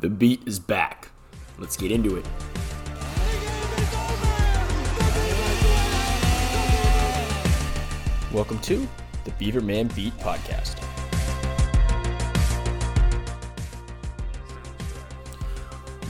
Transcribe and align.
The 0.00 0.08
beat 0.08 0.46
is 0.46 0.60
back. 0.60 1.10
Let's 1.58 1.76
get 1.76 1.90
into 1.90 2.14
it. 2.18 2.24
Welcome 8.32 8.60
to 8.60 8.86
the 9.24 9.32
Beaver 9.40 9.60
Man 9.60 9.88
Beat 9.88 10.16
Podcast. 10.18 10.76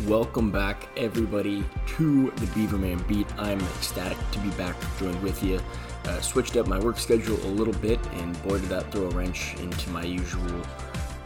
Welcome 0.07 0.51
back, 0.51 0.91
everybody, 0.99 1.65
to 1.97 2.31
the 2.33 2.47
Beaverman 2.49 3.09
Beat. 3.09 3.27
I'm 3.39 3.59
ecstatic 3.59 4.19
to 4.33 4.39
be 4.41 4.51
back 4.51 4.77
joined 4.99 5.23
with 5.23 5.43
you. 5.43 5.63
Uh, 6.05 6.21
switched 6.21 6.59
up 6.59 6.67
my 6.67 6.79
work 6.79 6.99
schedule 6.99 7.37
a 7.37 7.53
little 7.53 7.73
bit, 7.73 7.99
and 8.17 8.43
boy, 8.43 8.59
did 8.59 8.69
that 8.69 8.93
throw 8.93 9.07
a 9.07 9.11
wrench 9.13 9.55
into 9.61 9.89
my 9.89 10.03
usual 10.03 10.61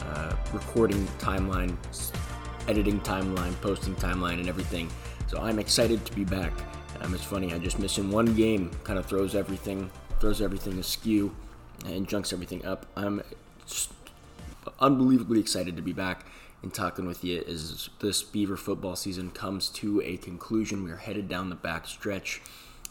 uh, 0.05 0.33
recording 0.53 1.05
timeline, 1.19 1.75
editing 2.67 2.99
timeline, 3.01 3.59
posting 3.61 3.95
timeline, 3.95 4.39
and 4.39 4.49
everything. 4.49 4.89
So 5.27 5.39
I'm 5.39 5.59
excited 5.59 6.05
to 6.05 6.13
be 6.13 6.23
back. 6.23 6.53
Um, 7.01 7.13
it's 7.13 7.23
funny, 7.23 7.53
I 7.53 7.59
just 7.59 7.79
missing 7.79 8.11
one 8.11 8.33
game 8.35 8.71
kind 8.83 8.97
of 8.97 9.05
throws 9.05 9.35
everything, 9.35 9.89
throws 10.19 10.41
everything 10.41 10.79
askew, 10.79 11.35
and 11.85 12.07
junks 12.07 12.31
everything 12.31 12.65
up. 12.65 12.85
I'm 12.95 13.21
unbelievably 14.79 15.39
excited 15.39 15.75
to 15.75 15.81
be 15.81 15.93
back 15.93 16.25
and 16.61 16.73
talking 16.73 17.05
with 17.05 17.23
you 17.23 17.43
as 17.47 17.89
this 17.99 18.23
Beaver 18.23 18.55
football 18.55 18.95
season 18.95 19.31
comes 19.31 19.67
to 19.69 20.01
a 20.01 20.17
conclusion. 20.17 20.83
We're 20.83 20.97
headed 20.97 21.27
down 21.27 21.49
the 21.49 21.55
back 21.55 21.87
stretch. 21.87 22.41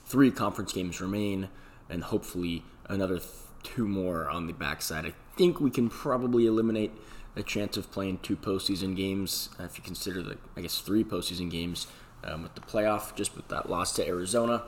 Three 0.05 0.31
conference 0.31 0.73
games 0.73 1.01
remain, 1.01 1.49
and 1.89 2.05
hopefully 2.05 2.65
another 2.87 3.19
th- 3.19 3.31
two 3.63 3.87
more 3.87 4.29
on 4.29 4.47
the 4.47 4.53
backside. 4.53 5.07
I 5.07 5.13
think 5.37 5.61
we 5.61 5.71
can 5.71 5.89
probably 5.89 6.47
eliminate 6.47 6.93
a 7.37 7.43
chance 7.43 7.77
of 7.77 7.91
playing 7.91 8.19
two 8.19 8.37
postseason 8.37 8.95
games 8.97 9.49
uh, 9.59 9.65
if 9.65 9.79
you 9.79 9.85
consider 9.85 10.23
the, 10.23 10.37
I 10.57 10.61
guess, 10.61 10.81
three 10.81 11.05
postseason 11.05 11.51
games 11.51 11.87
um, 12.25 12.43
with 12.43 12.55
the 12.55 12.61
playoff, 12.61 13.15
just 13.15 13.37
with 13.37 13.49
that 13.49 13.71
loss 13.71 13.95
to 13.95 14.07
Arizona, 14.07 14.63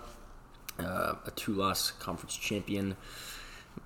uh, 0.79 1.15
a 1.27 1.31
two-loss 1.35 1.93
conference 1.93 2.37
champion. 2.37 2.97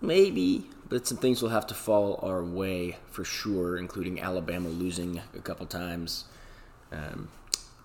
Maybe, 0.00 0.66
but 0.88 1.06
some 1.06 1.18
things 1.18 1.42
will 1.42 1.48
have 1.48 1.66
to 1.68 1.74
fall 1.74 2.20
our 2.22 2.44
way 2.44 2.96
for 3.10 3.24
sure, 3.24 3.76
including 3.76 4.20
Alabama 4.20 4.68
losing 4.68 5.20
a 5.34 5.40
couple 5.40 5.66
times, 5.66 6.24
um, 6.92 7.28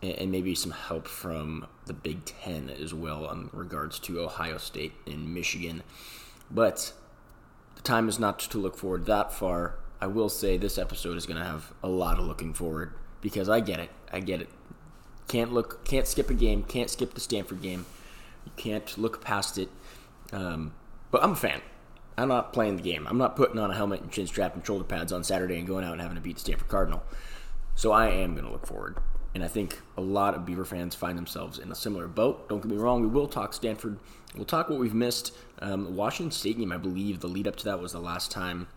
and, 0.02 0.12
and, 0.14 0.32
maybe 0.32 0.54
some 0.54 0.72
help 0.72 1.08
from 1.08 1.66
the 1.86 1.94
Big 1.94 2.26
Ten 2.26 2.70
as 2.70 2.94
well 2.94 3.30
in 3.32 3.50
regards 3.52 4.00
to 4.00 4.20
Ohio 4.20 4.58
State 4.58 4.94
and 5.08 5.34
Michigan. 5.34 5.82
But 6.52 6.94
the 7.76 7.82
time 7.82 8.08
is 8.10 8.20
not 8.20 8.40
to 8.40 8.58
look 8.58 8.78
forward 8.78 9.06
that 9.06 9.34
far. 9.34 9.76
I 10.04 10.08
will 10.08 10.28
say 10.28 10.58
this 10.58 10.78
episode 10.78 11.16
is 11.16 11.26
going 11.26 11.40
to 11.40 11.46
have 11.46 11.72
a 11.82 11.88
lot 11.88 12.20
of 12.20 12.26
looking 12.26 12.54
forward 12.54 12.94
because 13.22 13.48
I 13.48 13.62
get 13.62 13.80
it. 13.80 13.90
I 14.12 14.20
get 14.20 14.42
it. 14.42 14.50
Can't 15.30 15.54
look, 15.54 15.86
can't 15.86 16.06
skip 16.06 16.30
a 16.30 16.34
game, 16.34 16.64
can't 16.64 16.90
skip 16.90 17.14
the 17.14 17.22
Stanford 17.22 17.62
game. 17.62 17.86
You 18.46 18.52
can't 18.58 18.98
look 18.98 19.24
past 19.24 19.58
it. 19.58 19.70
Um, 20.34 20.74
but 21.10 21.24
I'm 21.24 21.32
a 21.32 21.36
fan. 21.38 21.62
I'm 22.18 22.28
not 22.28 22.52
playing 22.52 22.76
the 22.76 22.82
game. 22.82 23.08
I'm 23.08 23.18
not 23.18 23.38
putting 23.38 23.58
on 23.58 23.72
a 23.72 23.74
helmet 23.74 24.02
and 24.02 24.12
chin 24.12 24.28
strap 24.28 24.56
and 24.56 24.68
shoulder 24.68 24.84
pads 24.84 25.14
on 25.14 25.24
Saturday 25.24 25.58
and 25.58 25.66
going 25.66 25.86
out 25.86 25.94
and 25.94 26.02
having 26.02 26.16
to 26.16 26.22
beat 26.22 26.36
the 26.36 26.42
Stanford 26.42 26.68
Cardinal. 26.68 27.02
So 27.74 27.94
I 27.94 28.10
am 28.10 28.34
going 28.34 28.46
to 28.46 28.52
look 28.52 28.68
forward. 28.68 28.98
And 29.34 29.42
I 29.42 29.48
think 29.48 29.80
a 29.96 30.02
lot 30.02 30.36
of 30.36 30.46
Beaver 30.46 30.66
fans 30.66 30.96
find 30.96 31.18
themselves 31.18 31.60
in 31.60 31.72
a 31.72 31.76
similar 31.76 32.10
boat. 32.10 32.50
Don't 32.50 32.62
get 32.62 32.70
me 32.70 32.76
wrong, 32.76 33.04
we 33.04 33.08
will 33.08 33.30
talk 33.30 33.54
Stanford. 33.54 34.00
We'll 34.36 34.44
talk 34.44 34.68
what 34.68 34.80
we've 34.80 34.94
missed. 34.94 35.34
Um, 35.60 35.96
Washington 35.96 36.32
State 36.32 36.58
game, 36.58 36.74
I 36.74 36.78
believe, 36.78 37.22
the 37.22 37.28
lead 37.28 37.48
up 37.48 37.56
to 37.56 37.64
that 37.64 37.80
was 37.80 37.94
the 37.94 38.02
last 38.02 38.32
time 38.32 38.68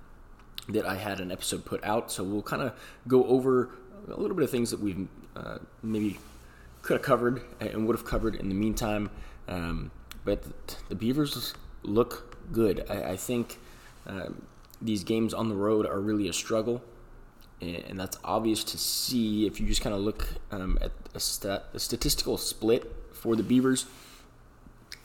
that 0.69 0.87
I 0.87 0.97
had 0.97 1.21
an 1.21 1.31
episode 1.31 1.65
put 1.65 1.83
out. 1.85 2.11
So 2.11 2.25
we'll 2.25 2.43
kind 2.43 2.63
of 2.63 2.73
go 3.07 3.25
over 3.25 3.71
a 4.09 4.19
little 4.19 4.37
bit 4.37 4.45
of 4.45 4.51
things 4.51 4.71
that 4.71 4.81
we've 4.81 5.09
uh, 5.37 5.59
maybe 5.83 6.19
could 6.83 6.95
have 6.95 7.03
covered 7.03 7.43
and 7.61 7.87
would 7.87 7.97
have 7.97 8.05
covered 8.05 8.37
in 8.37 8.49
the 8.49 8.55
meantime. 8.55 9.11
Um, 9.49 9.91
but 10.25 10.43
the 10.89 10.95
Beavers 10.95 11.55
look 11.83 12.37
good. 12.53 12.85
I, 12.89 13.13
I 13.13 13.17
think 13.17 13.59
um, 14.07 14.43
these 14.81 15.05
games 15.05 15.35
on 15.35 15.49
the 15.49 15.55
road 15.55 15.87
are 15.87 16.01
really 16.01 16.29
a 16.29 16.33
struggle, 16.33 16.83
and 17.61 17.99
that's 17.99 18.19
obvious 18.25 18.63
to 18.65 18.79
see 18.79 19.47
if 19.47 19.61
you 19.61 19.67
just 19.67 19.81
kind 19.81 19.95
of 19.95 20.01
look 20.01 20.29
um, 20.51 20.79
at 20.81 20.93
a, 21.15 21.21
stat, 21.21 21.67
a, 21.75 21.79
statistical 21.79 22.37
split 22.37 22.93
for 23.13 23.35
the 23.37 23.43
Beavers. 23.43 23.87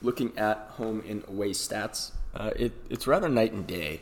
Looking 0.02 0.36
at 0.38 0.58
home 0.72 1.04
and 1.08 1.24
away 1.28 1.52
stats, 1.52 2.12
uh, 2.34 2.52
it, 2.56 2.74
it's 2.90 3.06
rather 3.06 3.30
night 3.30 3.54
and 3.54 3.68
day. 3.68 4.02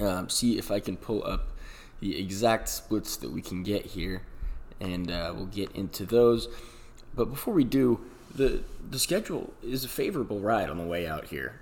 Um, 0.00 0.28
see 0.28 0.58
if 0.58 0.70
I 0.70 0.80
can 0.80 0.96
pull 0.96 1.24
up 1.24 1.52
the 2.00 2.18
exact 2.20 2.68
splits 2.68 3.16
that 3.16 3.30
we 3.30 3.40
can 3.40 3.62
get 3.62 3.86
here, 3.86 4.22
and 4.80 5.10
uh, 5.10 5.32
we'll 5.34 5.46
get 5.46 5.70
into 5.72 6.04
those. 6.04 6.48
But 7.14 7.26
before 7.26 7.54
we 7.54 7.64
do, 7.64 8.00
the 8.34 8.62
the 8.90 8.98
schedule 8.98 9.52
is 9.62 9.84
a 9.84 9.88
favorable 9.88 10.40
ride 10.40 10.68
on 10.68 10.78
the 10.78 10.84
way 10.84 11.06
out 11.06 11.26
here. 11.26 11.60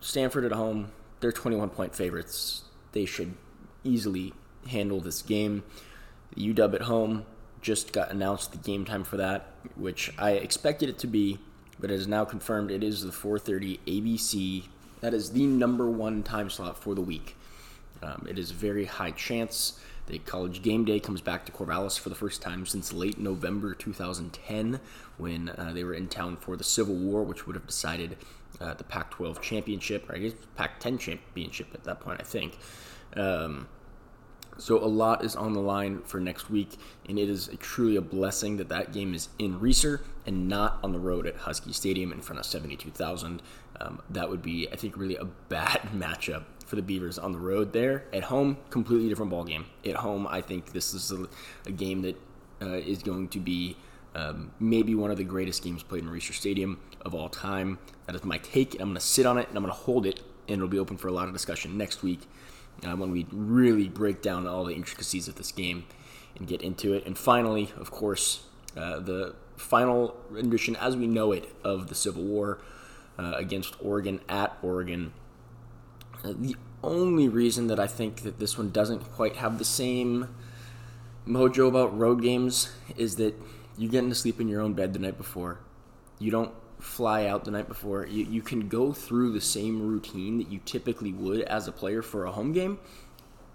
Stanford 0.00 0.44
at 0.44 0.52
home, 0.52 0.92
they're 1.20 1.32
21 1.32 1.70
point 1.70 1.94
favorites. 1.94 2.64
They 2.92 3.04
should 3.04 3.34
easily 3.84 4.32
handle 4.68 5.00
this 5.00 5.22
game. 5.22 5.62
UW 6.36 6.74
at 6.74 6.82
home 6.82 7.26
just 7.60 7.92
got 7.92 8.10
announced 8.10 8.52
the 8.52 8.58
game 8.58 8.84
time 8.84 9.04
for 9.04 9.16
that, 9.16 9.50
which 9.74 10.12
I 10.18 10.32
expected 10.32 10.88
it 10.88 10.98
to 10.98 11.06
be, 11.06 11.38
but 11.80 11.90
it 11.90 11.94
is 11.94 12.06
now 12.06 12.24
confirmed 12.24 12.70
it 12.70 12.82
is 12.82 13.02
the 13.02 13.12
4:30 13.12 13.80
ABC. 13.86 14.68
That 15.00 15.14
is 15.14 15.30
the 15.30 15.46
number 15.46 15.90
one 15.90 16.22
time 16.22 16.48
slot 16.48 16.82
for 16.82 16.94
the 16.94 17.00
week. 17.00 17.36
Um, 18.02 18.26
it 18.28 18.38
is 18.38 18.50
a 18.50 18.54
very 18.54 18.84
high 18.84 19.10
chance 19.10 19.78
that 20.06 20.24
college 20.24 20.62
game 20.62 20.84
day 20.84 21.00
comes 21.00 21.20
back 21.20 21.44
to 21.46 21.52
Corvallis 21.52 21.98
for 21.98 22.08
the 22.08 22.14
first 22.14 22.40
time 22.40 22.64
since 22.64 22.92
late 22.92 23.18
November 23.18 23.74
2010 23.74 24.80
when 25.18 25.48
uh, 25.48 25.72
they 25.74 25.84
were 25.84 25.94
in 25.94 26.08
town 26.08 26.36
for 26.36 26.56
the 26.56 26.64
Civil 26.64 26.94
War, 26.94 27.22
which 27.24 27.46
would 27.46 27.56
have 27.56 27.66
decided 27.66 28.16
uh, 28.60 28.74
the 28.74 28.84
Pac 28.84 29.10
12 29.10 29.40
championship, 29.42 30.08
or 30.08 30.16
I 30.16 30.18
guess 30.18 30.32
Pac 30.54 30.80
10 30.80 30.98
championship 30.98 31.68
at 31.74 31.84
that 31.84 32.00
point, 32.00 32.20
I 32.20 32.24
think. 32.24 32.58
Um, 33.16 33.68
so 34.58 34.82
a 34.82 34.86
lot 34.86 35.24
is 35.24 35.36
on 35.36 35.52
the 35.52 35.60
line 35.60 36.02
for 36.02 36.18
next 36.18 36.48
week, 36.48 36.78
and 37.08 37.18
it 37.18 37.28
is 37.28 37.50
truly 37.58 37.96
a 37.96 38.00
blessing 38.00 38.56
that 38.56 38.70
that 38.70 38.92
game 38.92 39.14
is 39.14 39.28
in 39.38 39.60
Reser 39.60 40.00
and 40.24 40.48
not 40.48 40.78
on 40.82 40.92
the 40.92 40.98
road 40.98 41.26
at 41.26 41.36
Husky 41.36 41.72
Stadium 41.72 42.10
in 42.12 42.22
front 42.22 42.38
of 42.40 42.46
72,000. 42.46 43.42
Um, 43.80 44.00
that 44.08 44.30
would 44.30 44.40
be, 44.40 44.68
I 44.72 44.76
think, 44.76 44.96
really 44.96 45.16
a 45.16 45.26
bad 45.26 45.80
matchup 45.94 46.44
for 46.66 46.76
the 46.76 46.82
Beavers 46.82 47.18
on 47.18 47.32
the 47.32 47.38
road 47.38 47.72
there. 47.72 48.04
At 48.12 48.24
home, 48.24 48.58
completely 48.70 49.08
different 49.08 49.30
ball 49.30 49.44
game. 49.44 49.66
At 49.84 49.96
home, 49.96 50.26
I 50.26 50.40
think 50.40 50.72
this 50.72 50.92
is 50.92 51.10
a, 51.12 51.26
a 51.66 51.72
game 51.72 52.02
that 52.02 52.16
uh, 52.60 52.74
is 52.74 53.02
going 53.02 53.28
to 53.28 53.40
be 53.40 53.76
um, 54.14 54.50
maybe 54.58 54.94
one 54.94 55.10
of 55.10 55.16
the 55.16 55.24
greatest 55.24 55.62
games 55.62 55.82
played 55.82 56.02
in 56.02 56.10
Reser 56.10 56.34
Stadium 56.34 56.80
of 57.02 57.14
all 57.14 57.28
time. 57.28 57.78
That 58.06 58.16
is 58.16 58.24
my 58.24 58.38
take. 58.38 58.74
I'm 58.74 58.88
going 58.88 58.94
to 58.94 59.00
sit 59.00 59.26
on 59.26 59.38
it 59.38 59.48
and 59.48 59.56
I'm 59.56 59.62
going 59.62 59.74
to 59.74 59.80
hold 59.80 60.06
it, 60.06 60.20
and 60.48 60.56
it'll 60.56 60.68
be 60.68 60.78
open 60.78 60.96
for 60.96 61.08
a 61.08 61.12
lot 61.12 61.28
of 61.28 61.32
discussion 61.32 61.78
next 61.78 62.02
week 62.02 62.20
uh, 62.84 62.96
when 62.96 63.10
we 63.10 63.26
really 63.30 63.88
break 63.88 64.22
down 64.22 64.46
all 64.46 64.64
the 64.64 64.74
intricacies 64.74 65.28
of 65.28 65.36
this 65.36 65.52
game 65.52 65.84
and 66.36 66.48
get 66.48 66.62
into 66.62 66.94
it. 66.94 67.06
And 67.06 67.16
finally, 67.16 67.72
of 67.76 67.90
course, 67.90 68.44
uh, 68.76 69.00
the 69.00 69.34
final 69.56 70.16
rendition 70.28 70.76
as 70.76 70.96
we 70.96 71.06
know 71.06 71.32
it 71.32 71.48
of 71.64 71.88
the 71.88 71.94
Civil 71.94 72.22
War 72.22 72.58
uh, 73.18 73.32
against 73.36 73.74
Oregon 73.82 74.20
at 74.28 74.56
Oregon. 74.62 75.12
Uh, 76.26 76.34
the 76.36 76.56
only 76.82 77.28
reason 77.28 77.68
that 77.68 77.78
I 77.78 77.86
think 77.86 78.22
that 78.22 78.38
this 78.38 78.58
one 78.58 78.70
doesn't 78.70 79.12
quite 79.12 79.36
have 79.36 79.58
the 79.58 79.64
same 79.64 80.34
mojo 81.26 81.68
about 81.68 81.96
road 81.96 82.22
games 82.22 82.70
is 82.96 83.16
that 83.16 83.34
you're 83.78 83.90
getting 83.90 84.08
to 84.08 84.14
sleep 84.14 84.40
in 84.40 84.48
your 84.48 84.60
own 84.60 84.72
bed 84.74 84.92
the 84.92 84.98
night 84.98 85.16
before. 85.16 85.60
You 86.18 86.30
don't 86.30 86.52
fly 86.80 87.26
out 87.26 87.44
the 87.44 87.50
night 87.50 87.68
before. 87.68 88.06
You, 88.06 88.24
you 88.24 88.42
can 88.42 88.68
go 88.68 88.92
through 88.92 89.32
the 89.32 89.40
same 89.40 89.86
routine 89.86 90.38
that 90.38 90.50
you 90.50 90.60
typically 90.64 91.12
would 91.12 91.42
as 91.42 91.68
a 91.68 91.72
player 91.72 92.02
for 92.02 92.24
a 92.24 92.32
home 92.32 92.52
game 92.52 92.78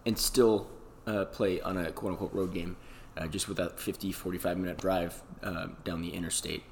and 0.05 0.17
still 0.17 0.67
uh, 1.07 1.25
play 1.25 1.59
on 1.61 1.77
a 1.77 1.91
quote 1.91 2.13
unquote 2.13 2.33
road 2.33 2.53
game 2.53 2.77
uh, 3.17 3.27
just 3.27 3.47
with 3.47 3.57
that 3.57 3.79
50, 3.79 4.11
45 4.11 4.57
minute 4.57 4.77
drive 4.77 5.21
uh, 5.43 5.67
down 5.83 6.01
the 6.01 6.13
interstate. 6.13 6.63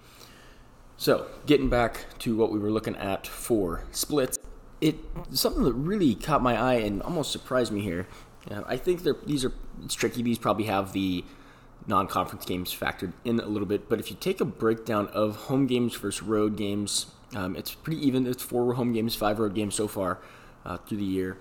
So, 0.97 1.27
getting 1.45 1.69
back 1.69 2.05
to 2.19 2.35
what 2.35 2.51
we 2.51 2.59
were 2.59 2.71
looking 2.71 2.97
at 2.97 3.25
for 3.25 3.83
splits, 3.91 4.38
it 4.81 4.97
something 5.31 5.63
that 5.63 5.73
really 5.73 6.15
caught 6.15 6.41
my 6.41 6.55
eye 6.55 6.75
and 6.75 7.01
almost 7.01 7.31
surprised 7.31 7.71
me 7.71 7.81
here. 7.81 8.07
Uh, 8.49 8.61
I 8.65 8.77
think 8.77 9.03
these 9.25 9.43
are 9.43 9.53
tricky. 9.87 10.21
These 10.21 10.37
probably 10.37 10.65
have 10.65 10.93
the 10.93 11.23
non-conference 11.87 12.45
games 12.45 12.73
factored 12.73 13.13
in 13.25 13.39
a 13.39 13.47
little 13.47 13.67
bit. 13.67 13.89
But 13.89 13.99
if 13.99 14.09
you 14.09 14.17
take 14.19 14.39
a 14.39 14.45
breakdown 14.45 15.07
of 15.07 15.35
home 15.35 15.67
games 15.67 15.95
versus 15.95 16.21
road 16.21 16.55
games, 16.55 17.07
um, 17.35 17.55
it's 17.55 17.73
pretty 17.73 18.05
even. 18.05 18.25
It's 18.25 18.43
four 18.43 18.73
home 18.73 18.93
games, 18.93 19.15
five 19.15 19.39
road 19.39 19.53
games 19.53 19.75
so 19.75 19.87
far 19.87 20.19
uh, 20.65 20.77
through 20.77 20.99
the 20.99 21.05
year. 21.05 21.37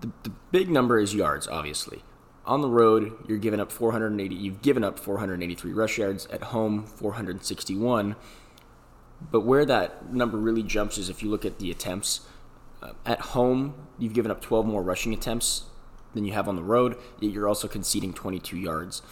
The, 0.00 0.10
the 0.22 0.30
big 0.50 0.70
number 0.70 0.98
is 0.98 1.14
yards, 1.14 1.46
obviously. 1.46 2.02
On 2.44 2.60
the 2.60 2.68
road, 2.68 3.12
you're 3.28 3.38
giving 3.38 3.60
up 3.60 3.70
480. 3.70 4.34
You've 4.34 4.62
given 4.62 4.82
up 4.82 4.98
483 4.98 5.72
rush 5.72 5.98
yards. 5.98 6.26
At 6.26 6.44
home, 6.44 6.86
461. 6.86 8.16
But 9.30 9.40
where 9.42 9.64
that 9.64 10.12
number 10.12 10.36
really 10.36 10.64
jumps 10.64 10.98
is 10.98 11.08
if 11.08 11.22
you 11.22 11.30
look 11.30 11.44
at 11.44 11.58
the 11.58 11.70
attempts. 11.70 12.22
At 13.06 13.20
home, 13.20 13.74
you've 13.98 14.14
given 14.14 14.30
up 14.30 14.40
12 14.40 14.66
more 14.66 14.82
rushing 14.82 15.12
attempts 15.12 15.64
than 16.14 16.24
you 16.24 16.32
have 16.32 16.48
on 16.48 16.56
the 16.56 16.62
road. 16.62 16.96
Yet 17.20 17.32
you're 17.32 17.48
also 17.48 17.68
conceding 17.68 18.12
22 18.12 18.56
yards. 18.56 19.02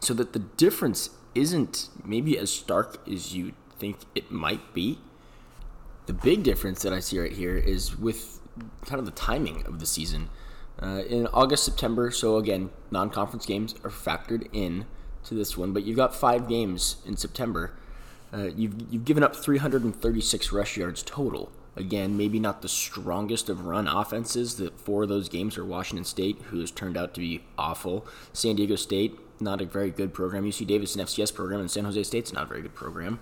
So 0.00 0.14
that 0.14 0.32
the 0.32 0.38
difference 0.38 1.10
isn't 1.34 1.88
maybe 2.04 2.38
as 2.38 2.50
stark 2.50 3.06
as 3.08 3.34
you 3.34 3.52
think 3.78 3.98
it 4.14 4.30
might 4.30 4.72
be. 4.74 4.98
The 6.06 6.12
big 6.12 6.42
difference 6.42 6.82
that 6.82 6.92
I 6.92 7.00
see 7.00 7.18
right 7.18 7.32
here 7.32 7.56
is 7.56 7.96
with 7.96 8.40
kind 8.86 8.98
of 8.98 9.04
the 9.04 9.12
timing 9.12 9.64
of 9.66 9.78
the 9.78 9.86
season. 9.86 10.30
Uh, 10.80 11.02
in 11.08 11.26
August, 11.28 11.64
September, 11.64 12.10
so 12.10 12.36
again, 12.36 12.70
non 12.90 13.10
conference 13.10 13.44
games 13.44 13.74
are 13.84 13.90
factored 13.90 14.48
in 14.52 14.86
to 15.24 15.34
this 15.34 15.56
one, 15.56 15.72
but 15.72 15.82
you've 15.84 15.96
got 15.96 16.14
five 16.14 16.48
games 16.48 16.96
in 17.04 17.16
September. 17.16 17.72
Uh, 18.32 18.48
you've, 18.54 18.74
you've 18.90 19.04
given 19.04 19.22
up 19.22 19.34
336 19.34 20.52
rush 20.52 20.76
yards 20.76 21.02
total. 21.02 21.50
Again, 21.78 22.16
maybe 22.16 22.40
not 22.40 22.60
the 22.60 22.68
strongest 22.68 23.48
of 23.48 23.64
run 23.64 23.86
offenses. 23.86 24.56
That 24.56 24.80
four 24.80 25.04
of 25.04 25.08
those 25.08 25.28
games 25.28 25.56
are 25.56 25.64
Washington 25.64 26.04
State, 26.04 26.36
who 26.46 26.58
has 26.58 26.72
turned 26.72 26.96
out 26.96 27.14
to 27.14 27.20
be 27.20 27.44
awful. 27.56 28.04
San 28.32 28.56
Diego 28.56 28.74
State, 28.74 29.16
not 29.40 29.60
a 29.60 29.64
very 29.64 29.92
good 29.92 30.12
program. 30.12 30.44
UC 30.44 30.66
Davis, 30.66 30.96
an 30.96 31.02
FCS 31.02 31.32
program, 31.32 31.60
and 31.60 31.70
San 31.70 31.84
Jose 31.84 32.02
State's 32.02 32.32
not 32.32 32.42
a 32.42 32.46
very 32.46 32.62
good 32.62 32.74
program. 32.74 33.20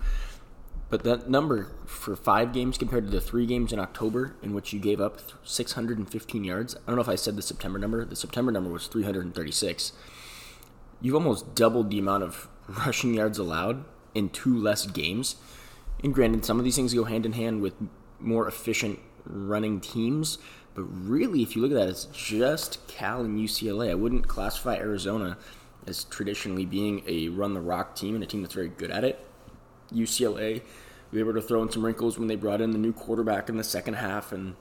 But 0.89 1.03
that 1.03 1.29
number 1.29 1.67
for 1.85 2.15
five 2.15 2.51
games 2.51 2.79
compared 2.79 3.05
to 3.05 3.11
the 3.11 3.21
three 3.21 3.45
games 3.45 3.71
in 3.71 3.79
October 3.79 4.35
in 4.41 4.55
which 4.55 4.73
you 4.73 4.79
gave 4.79 4.99
up 4.99 5.21
615 5.43 6.43
yards. 6.43 6.75
I 6.75 6.79
don't 6.87 6.95
know 6.95 7.01
if 7.01 7.09
I 7.09 7.15
said 7.15 7.35
the 7.35 7.43
September 7.43 7.77
number. 7.77 8.05
The 8.05 8.15
September 8.15 8.51
number 8.51 8.71
was 8.71 8.87
336. 8.87 9.91
You've 10.99 11.13
almost 11.13 11.53
doubled 11.53 11.91
the 11.91 11.99
amount 11.99 12.23
of 12.23 12.47
rushing 12.67 13.13
yards 13.13 13.37
allowed 13.37 13.85
in 14.15 14.29
two 14.29 14.57
less 14.57 14.87
games. 14.87 15.35
And 16.03 16.11
granted, 16.11 16.43
some 16.43 16.57
of 16.57 16.63
these 16.63 16.75
things 16.75 16.95
go 16.95 17.03
hand 17.03 17.25
in 17.25 17.33
hand 17.33 17.61
with 17.61 17.75
more 18.19 18.47
efficient 18.47 18.99
running 19.25 19.79
teams. 19.79 20.37
But 20.73 20.83
really, 20.83 21.41
if 21.41 21.55
you 21.55 21.61
look 21.61 21.71
at 21.71 21.77
that, 21.77 21.89
it's 21.89 22.05
just 22.05 22.85
Cal 22.87 23.21
and 23.21 23.39
UCLA. 23.39 23.89
I 23.89 23.95
wouldn't 23.95 24.27
classify 24.27 24.75
Arizona 24.75 25.37
as 25.87 26.03
traditionally 26.05 26.65
being 26.65 27.03
a 27.07 27.29
run 27.29 27.53
the 27.53 27.61
rock 27.61 27.95
team 27.95 28.13
and 28.15 28.23
a 28.23 28.27
team 28.27 28.41
that's 28.41 28.53
very 28.53 28.69
good 28.69 28.91
at 28.91 29.03
it. 29.03 29.25
UCLA 29.93 30.61
we 31.11 31.23
were 31.23 31.31
able 31.31 31.41
to 31.41 31.47
throw 31.47 31.61
in 31.61 31.71
some 31.71 31.85
wrinkles 31.85 32.19
when 32.19 32.27
they 32.27 32.35
brought 32.35 32.61
in 32.61 32.71
the 32.71 32.77
new 32.77 32.93
quarterback 32.93 33.49
in 33.49 33.57
the 33.57 33.63
second 33.63 33.95
half, 33.95 34.31
and 34.31 34.55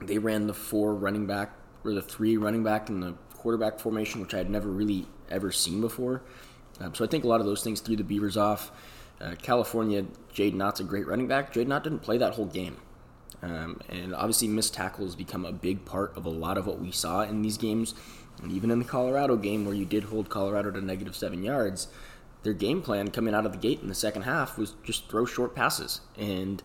they 0.00 0.18
ran 0.18 0.46
the 0.46 0.54
four 0.54 0.94
running 0.94 1.26
back 1.26 1.52
or 1.84 1.92
the 1.92 2.02
three 2.02 2.36
running 2.36 2.62
back 2.62 2.88
in 2.88 3.00
the 3.00 3.14
quarterback 3.34 3.78
formation, 3.78 4.20
which 4.20 4.34
I 4.34 4.38
had 4.38 4.50
never 4.50 4.68
really 4.68 5.06
ever 5.30 5.52
seen 5.52 5.80
before. 5.80 6.22
Um, 6.80 6.94
so 6.94 7.04
I 7.04 7.08
think 7.08 7.24
a 7.24 7.28
lot 7.28 7.40
of 7.40 7.46
those 7.46 7.62
things 7.62 7.80
threw 7.80 7.96
the 7.96 8.04
Beavers 8.04 8.36
off. 8.36 8.70
Uh, 9.20 9.34
California, 9.42 10.04
Jaydn 10.32 10.62
Ott's 10.62 10.80
a 10.80 10.84
great 10.84 11.06
running 11.06 11.26
back. 11.26 11.52
Jaydn 11.52 11.74
Ott 11.74 11.84
didn't 11.84 12.00
play 12.00 12.18
that 12.18 12.34
whole 12.34 12.46
game. 12.46 12.76
Um, 13.42 13.80
and 13.88 14.14
obviously, 14.14 14.48
missed 14.48 14.74
tackles 14.74 15.14
become 15.14 15.44
a 15.44 15.52
big 15.52 15.84
part 15.84 16.16
of 16.16 16.24
a 16.24 16.30
lot 16.30 16.58
of 16.58 16.66
what 16.66 16.80
we 16.80 16.90
saw 16.90 17.22
in 17.22 17.42
these 17.42 17.56
games. 17.56 17.94
And 18.42 18.52
even 18.52 18.70
in 18.70 18.78
the 18.78 18.84
Colorado 18.84 19.36
game, 19.36 19.64
where 19.64 19.74
you 19.74 19.84
did 19.84 20.04
hold 20.04 20.28
Colorado 20.28 20.70
to 20.70 20.80
negative 20.80 21.16
seven 21.16 21.42
yards, 21.42 21.88
their 22.42 22.52
game 22.52 22.82
plan 22.82 23.10
coming 23.10 23.34
out 23.34 23.46
of 23.46 23.52
the 23.52 23.58
gate 23.58 23.80
in 23.80 23.88
the 23.88 23.94
second 23.94 24.22
half 24.22 24.56
was 24.56 24.74
just 24.84 25.08
throw 25.08 25.24
short 25.24 25.54
passes 25.54 26.00
and 26.16 26.62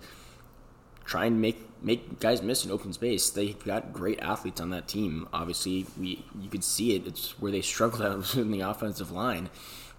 try 1.04 1.26
and 1.26 1.42
make 1.42 1.58
make 1.82 2.20
guys 2.20 2.42
miss 2.42 2.64
in 2.64 2.72
open 2.72 2.94
space. 2.94 3.30
They've 3.30 3.62
got 3.66 3.92
great 3.92 4.20
athletes 4.20 4.62
on 4.62 4.70
that 4.70 4.88
team. 4.88 5.28
Obviously, 5.34 5.86
we 6.00 6.26
you 6.40 6.50
could 6.50 6.64
see 6.64 6.96
it. 6.96 7.06
It's 7.08 7.40
where 7.40 7.52
they 7.52 7.62
struggled 7.62 8.26
in 8.36 8.52
the 8.52 8.62
offensive 8.62 9.12
line 9.12 9.50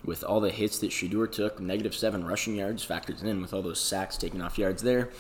with 0.05 0.23
all 0.23 0.41
the 0.41 0.51
hits 0.51 0.79
that 0.79 0.91
Shedeur 0.91 1.31
took, 1.31 1.61
negative 1.61 1.95
seven 1.95 2.25
rushing 2.25 2.57
yards 2.57 2.87
factored 2.87 3.23
in 3.23 3.41
with 3.41 3.55
all 3.55 3.63
those 3.63 3.81
sacks 3.81 4.17
taking 4.17 4.43
off 4.43 4.59
yards 4.59 4.83
there. 4.83 5.11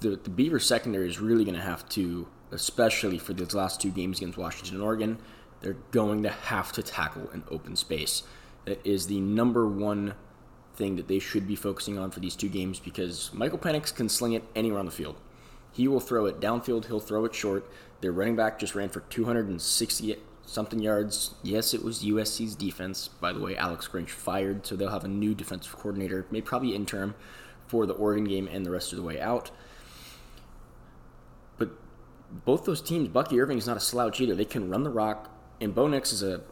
The, 0.00 0.16
the 0.16 0.30
Beaver 0.30 0.58
secondary 0.58 1.08
is 1.08 1.20
really 1.20 1.44
going 1.44 1.56
to 1.56 1.62
have 1.62 1.88
to, 1.90 2.26
especially 2.50 3.18
for 3.18 3.32
these 3.32 3.54
last 3.54 3.80
two 3.80 3.90
games 3.90 4.18
against 4.18 4.38
Washington 4.38 4.76
and 4.76 4.84
Oregon, 4.84 5.18
they're 5.60 5.76
going 5.90 6.22
to 6.22 6.30
have 6.30 6.72
to 6.72 6.82
tackle 6.82 7.28
an 7.32 7.44
open 7.50 7.76
space. 7.76 8.22
That 8.64 8.84
is 8.84 9.06
the 9.06 9.20
number 9.20 9.66
one 9.68 10.14
thing 10.74 10.96
that 10.96 11.08
they 11.08 11.18
should 11.18 11.46
be 11.46 11.56
focusing 11.56 11.98
on 11.98 12.10
for 12.10 12.20
these 12.20 12.34
two 12.34 12.48
games 12.48 12.80
because 12.80 13.30
Michael 13.34 13.58
Penix 13.58 13.94
can 13.94 14.08
sling 14.08 14.32
it 14.32 14.44
anywhere 14.56 14.78
on 14.78 14.86
the 14.86 14.92
field. 14.92 15.16
He 15.72 15.86
will 15.86 16.00
throw 16.00 16.26
it 16.26 16.40
downfield, 16.40 16.86
he'll 16.86 17.00
throw 17.00 17.24
it 17.24 17.34
short. 17.34 17.70
Their 18.00 18.12
running 18.12 18.36
back 18.36 18.58
just 18.58 18.74
ran 18.74 18.88
for 18.88 19.00
260 19.00 20.16
something 20.50 20.80
yards. 20.80 21.34
Yes, 21.42 21.72
it 21.72 21.84
was 21.84 22.02
USC's 22.02 22.56
defense. 22.56 23.08
By 23.08 23.32
the 23.32 23.40
way, 23.40 23.56
Alex 23.56 23.88
Grinch 23.88 24.10
fired, 24.10 24.66
so 24.66 24.74
they'll 24.74 24.90
have 24.90 25.04
a 25.04 25.08
new 25.08 25.34
defensive 25.34 25.76
coordinator, 25.76 26.26
maybe 26.30 26.44
probably 26.44 26.74
interim, 26.74 27.14
for 27.68 27.86
the 27.86 27.94
Oregon 27.94 28.24
game 28.24 28.48
and 28.48 28.66
the 28.66 28.70
rest 28.70 28.92
of 28.92 28.96
the 28.96 29.04
way 29.04 29.20
out. 29.20 29.50
But 31.56 31.70
both 32.44 32.64
those 32.64 32.82
teams, 32.82 33.08
Bucky 33.08 33.40
Irving 33.40 33.58
is 33.58 33.66
not 33.66 33.76
a 33.76 33.80
slouch 33.80 34.20
either. 34.20 34.34
They 34.34 34.44
can 34.44 34.68
run 34.68 34.82
the 34.82 34.90
rock, 34.90 35.30
and 35.60 35.74
Bo 35.74 35.86
Nix 35.86 36.12
is 36.12 36.22
a 36.22 36.42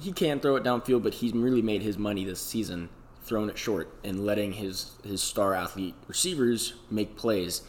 he 0.00 0.10
can 0.10 0.40
throw 0.40 0.56
it 0.56 0.64
downfield, 0.64 1.02
but 1.02 1.14
he's 1.14 1.34
really 1.34 1.60
made 1.60 1.82
his 1.82 1.98
money 1.98 2.24
this 2.24 2.40
season 2.40 2.88
throwing 3.22 3.50
it 3.50 3.58
short 3.58 3.94
and 4.02 4.24
letting 4.24 4.54
his 4.54 4.92
his 5.04 5.22
star 5.22 5.52
athlete 5.52 5.94
receivers 6.08 6.72
make 6.90 7.16
plays. 7.16 7.62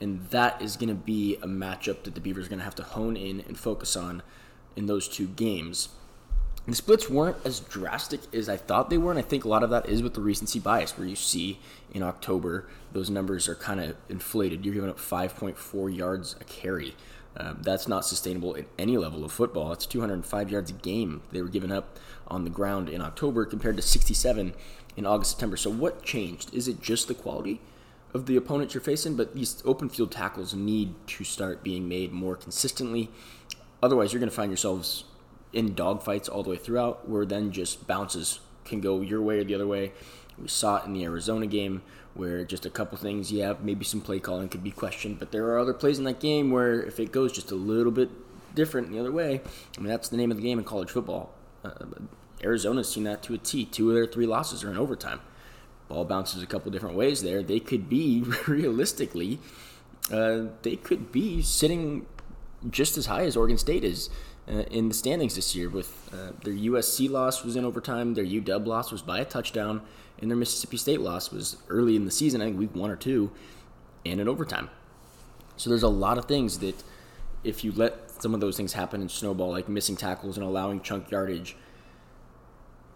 And 0.00 0.28
that 0.28 0.60
is 0.60 0.76
going 0.76 0.90
to 0.90 0.94
be 0.94 1.36
a 1.36 1.46
matchup 1.46 2.04
that 2.04 2.14
the 2.14 2.20
Beavers 2.20 2.46
are 2.46 2.48
going 2.50 2.58
to 2.58 2.64
have 2.64 2.74
to 2.76 2.82
hone 2.82 3.16
in 3.16 3.40
and 3.40 3.58
focus 3.58 3.96
on 3.96 4.22
in 4.76 4.86
those 4.86 5.08
two 5.08 5.26
games. 5.26 5.88
The 6.66 6.74
splits 6.74 7.08
weren't 7.08 7.36
as 7.44 7.60
drastic 7.60 8.20
as 8.34 8.48
I 8.48 8.56
thought 8.56 8.90
they 8.90 8.98
were, 8.98 9.10
and 9.10 9.18
I 9.18 9.22
think 9.22 9.44
a 9.44 9.48
lot 9.48 9.62
of 9.62 9.70
that 9.70 9.88
is 9.88 10.02
with 10.02 10.14
the 10.14 10.20
recency 10.20 10.58
bias, 10.58 10.98
where 10.98 11.06
you 11.06 11.14
see 11.14 11.60
in 11.94 12.02
October 12.02 12.66
those 12.92 13.08
numbers 13.08 13.48
are 13.48 13.54
kind 13.54 13.78
of 13.78 13.96
inflated. 14.08 14.64
You're 14.64 14.74
giving 14.74 14.90
up 14.90 14.98
5.4 14.98 15.96
yards 15.96 16.34
a 16.40 16.44
carry. 16.44 16.96
Um, 17.36 17.58
that's 17.60 17.86
not 17.86 18.04
sustainable 18.04 18.56
at 18.56 18.64
any 18.78 18.96
level 18.96 19.24
of 19.24 19.30
football. 19.30 19.72
It's 19.72 19.86
205 19.86 20.50
yards 20.50 20.70
a 20.70 20.74
game 20.74 21.22
they 21.30 21.42
were 21.42 21.48
giving 21.48 21.70
up 21.70 21.98
on 22.26 22.44
the 22.44 22.50
ground 22.50 22.88
in 22.88 23.00
October 23.00 23.44
compared 23.44 23.76
to 23.76 23.82
67 23.82 24.54
in 24.96 25.06
August, 25.06 25.32
September. 25.32 25.56
So, 25.56 25.70
what 25.70 26.02
changed? 26.02 26.52
Is 26.54 26.66
it 26.66 26.80
just 26.80 27.08
the 27.08 27.14
quality 27.14 27.60
of 28.14 28.26
the 28.26 28.36
opponents 28.36 28.74
you're 28.74 28.80
facing? 28.80 29.16
But 29.16 29.34
these 29.34 29.62
open 29.64 29.88
field 29.88 30.10
tackles 30.10 30.54
need 30.54 30.94
to 31.08 31.24
start 31.24 31.62
being 31.62 31.88
made 31.88 32.10
more 32.10 32.36
consistently. 32.36 33.10
Otherwise, 33.82 34.12
you're 34.12 34.20
going 34.20 34.30
to 34.30 34.36
find 34.36 34.50
yourselves 34.50 35.04
in 35.52 35.74
dogfights 35.74 36.28
all 36.28 36.42
the 36.42 36.50
way 36.50 36.56
throughout, 36.56 37.08
where 37.08 37.24
then 37.24 37.52
just 37.52 37.86
bounces 37.86 38.40
can 38.64 38.80
go 38.80 39.00
your 39.00 39.22
way 39.22 39.38
or 39.38 39.44
the 39.44 39.54
other 39.54 39.66
way. 39.66 39.92
We 40.38 40.48
saw 40.48 40.76
it 40.76 40.86
in 40.86 40.92
the 40.92 41.04
Arizona 41.04 41.46
game 41.46 41.82
where 42.14 42.44
just 42.44 42.66
a 42.66 42.70
couple 42.70 42.98
things, 42.98 43.30
yeah, 43.30 43.54
maybe 43.60 43.84
some 43.84 44.00
play 44.00 44.18
calling 44.18 44.48
could 44.48 44.64
be 44.64 44.70
questioned, 44.70 45.18
but 45.18 45.32
there 45.32 45.46
are 45.46 45.58
other 45.58 45.74
plays 45.74 45.98
in 45.98 46.04
that 46.04 46.20
game 46.20 46.50
where 46.50 46.82
if 46.82 46.98
it 46.98 47.12
goes 47.12 47.32
just 47.32 47.50
a 47.50 47.54
little 47.54 47.92
bit 47.92 48.10
different 48.54 48.90
the 48.90 48.98
other 48.98 49.12
way, 49.12 49.40
I 49.76 49.80
mean, 49.80 49.88
that's 49.88 50.08
the 50.08 50.16
name 50.16 50.30
of 50.30 50.38
the 50.38 50.42
game 50.42 50.58
in 50.58 50.64
college 50.64 50.90
football. 50.90 51.32
Uh, 51.64 51.70
Arizona's 52.42 52.90
seen 52.90 53.04
that 53.04 53.22
to 53.24 53.34
a 53.34 53.38
T. 53.38 53.64
Two 53.64 53.90
of 53.90 53.94
their 53.94 54.06
three 54.06 54.26
losses 54.26 54.64
are 54.64 54.70
in 54.70 54.76
overtime. 54.76 55.20
Ball 55.88 56.04
bounces 56.04 56.42
a 56.42 56.46
couple 56.46 56.70
different 56.72 56.96
ways 56.96 57.22
there. 57.22 57.42
They 57.42 57.60
could 57.60 57.88
be, 57.88 58.24
realistically, 58.46 59.38
uh, 60.10 60.46
they 60.62 60.76
could 60.76 61.12
be 61.12 61.42
sitting 61.42 62.06
just 62.70 62.96
as 62.96 63.06
high 63.06 63.24
as 63.24 63.36
Oregon 63.36 63.58
State 63.58 63.84
is 63.84 64.10
uh, 64.48 64.62
in 64.70 64.88
the 64.88 64.94
standings 64.94 65.34
this 65.36 65.54
year. 65.54 65.68
With 65.68 66.10
uh, 66.12 66.32
their 66.44 66.54
USC 66.54 67.10
loss 67.10 67.44
was 67.44 67.56
in 67.56 67.64
overtime, 67.64 68.14
their 68.14 68.24
UW 68.24 68.66
loss 68.66 68.92
was 68.92 69.02
by 69.02 69.20
a 69.20 69.24
touchdown, 69.24 69.82
and 70.20 70.30
their 70.30 70.36
Mississippi 70.36 70.76
State 70.76 71.00
loss 71.00 71.30
was 71.30 71.56
early 71.68 71.96
in 71.96 72.04
the 72.04 72.10
season, 72.10 72.40
I 72.40 72.46
think 72.46 72.58
week 72.58 72.74
one 72.74 72.90
or 72.90 72.96
two, 72.96 73.30
and 74.04 74.20
in 74.20 74.28
overtime. 74.28 74.70
So 75.56 75.70
there's 75.70 75.82
a 75.82 75.88
lot 75.88 76.18
of 76.18 76.26
things 76.26 76.58
that 76.58 76.82
if 77.44 77.64
you 77.64 77.72
let 77.72 78.10
some 78.22 78.34
of 78.34 78.40
those 78.40 78.56
things 78.56 78.72
happen 78.72 79.00
and 79.00 79.10
snowball, 79.10 79.50
like 79.50 79.68
missing 79.68 79.96
tackles 79.96 80.36
and 80.36 80.46
allowing 80.46 80.80
chunk 80.80 81.10
yardage, 81.10 81.56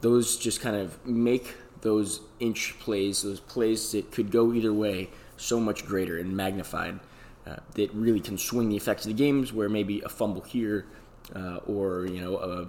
those 0.00 0.37
just 0.37 0.61
kind 0.61 0.77
of 0.77 1.05
make 1.07 1.55
those 1.83 2.21
inch 2.39 2.77
plays, 2.81 3.23
those 3.23 3.41
plays 3.41 3.93
that 3.93 4.11
could 4.11 4.31
go 4.31 4.53
either 4.53 4.73
way, 4.73 5.09
so 5.37 5.59
much 5.59 5.87
greater 5.87 6.19
and 6.19 6.37
magnified 6.37 7.00
uh, 7.47 7.57
that 7.75 7.93
really 7.95 8.21
can 8.21 8.39
swing 8.39 8.69
the 8.69 8.77
effects 8.77 9.05
of 9.05 9.09
the 9.09 9.19
games. 9.19 9.53
Where 9.53 9.69
maybe 9.69 10.01
a 10.01 10.09
fumble 10.09 10.43
here, 10.43 10.87
uh, 11.35 11.57
or 11.67 12.07
you 12.07 12.21
know, 12.21 12.37
a 12.37 12.69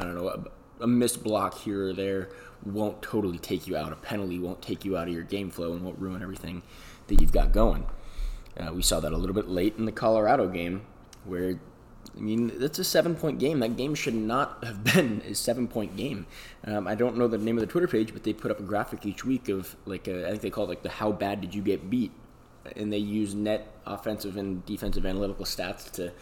I 0.00 0.04
don't 0.04 0.14
know, 0.14 0.28
a, 0.28 0.84
a 0.84 0.86
missed 0.86 1.22
block 1.22 1.58
here 1.58 1.88
or 1.88 1.92
there 1.92 2.30
won't 2.64 3.02
totally 3.02 3.38
take 3.38 3.66
you 3.66 3.76
out. 3.76 3.92
A 3.92 3.96
penalty 3.96 4.38
won't 4.38 4.62
take 4.62 4.84
you 4.84 4.96
out 4.96 5.08
of 5.08 5.14
your 5.14 5.22
game 5.22 5.50
flow 5.50 5.72
and 5.72 5.82
won't 5.82 5.98
ruin 5.98 6.22
everything 6.22 6.62
that 7.06 7.20
you've 7.20 7.32
got 7.32 7.52
going. 7.52 7.86
Uh, 8.58 8.72
we 8.72 8.82
saw 8.82 9.00
that 9.00 9.12
a 9.12 9.16
little 9.16 9.34
bit 9.34 9.48
late 9.48 9.74
in 9.76 9.84
the 9.84 9.92
Colorado 9.92 10.48
game, 10.48 10.86
where 11.24 11.60
I 12.16 12.20
mean, 12.20 12.52
that's 12.58 12.78
a 12.78 12.84
seven 12.84 13.14
point 13.14 13.38
game. 13.38 13.60
That 13.60 13.76
game 13.76 13.94
should 13.94 14.14
not 14.14 14.64
have 14.64 14.82
been 14.84 15.22
a 15.26 15.34
seven 15.34 15.68
point 15.68 15.96
game. 15.96 16.26
Um, 16.64 16.86
I 16.86 16.94
don't 16.94 17.16
know 17.16 17.28
the 17.28 17.38
name 17.38 17.58
of 17.58 17.60
the 17.60 17.66
Twitter 17.66 17.88
page, 17.88 18.12
but 18.12 18.24
they 18.24 18.32
put 18.32 18.50
up 18.50 18.60
a 18.60 18.62
graphic 18.62 19.04
each 19.04 19.24
week 19.24 19.48
of 19.48 19.76
like, 19.84 20.08
a, 20.08 20.26
I 20.26 20.30
think 20.30 20.42
they 20.42 20.50
call 20.50 20.64
it 20.64 20.68
like 20.68 20.82
the 20.82 20.88
how 20.88 21.12
bad 21.12 21.40
did 21.40 21.54
you 21.54 21.62
get 21.62 21.90
beat 21.90 22.12
and 22.76 22.92
they 22.92 22.98
use 22.98 23.34
net 23.34 23.68
offensive 23.86 24.36
and 24.36 24.64
defensive 24.66 25.06
analytical 25.06 25.44
stats 25.44 25.90
to 25.92 26.12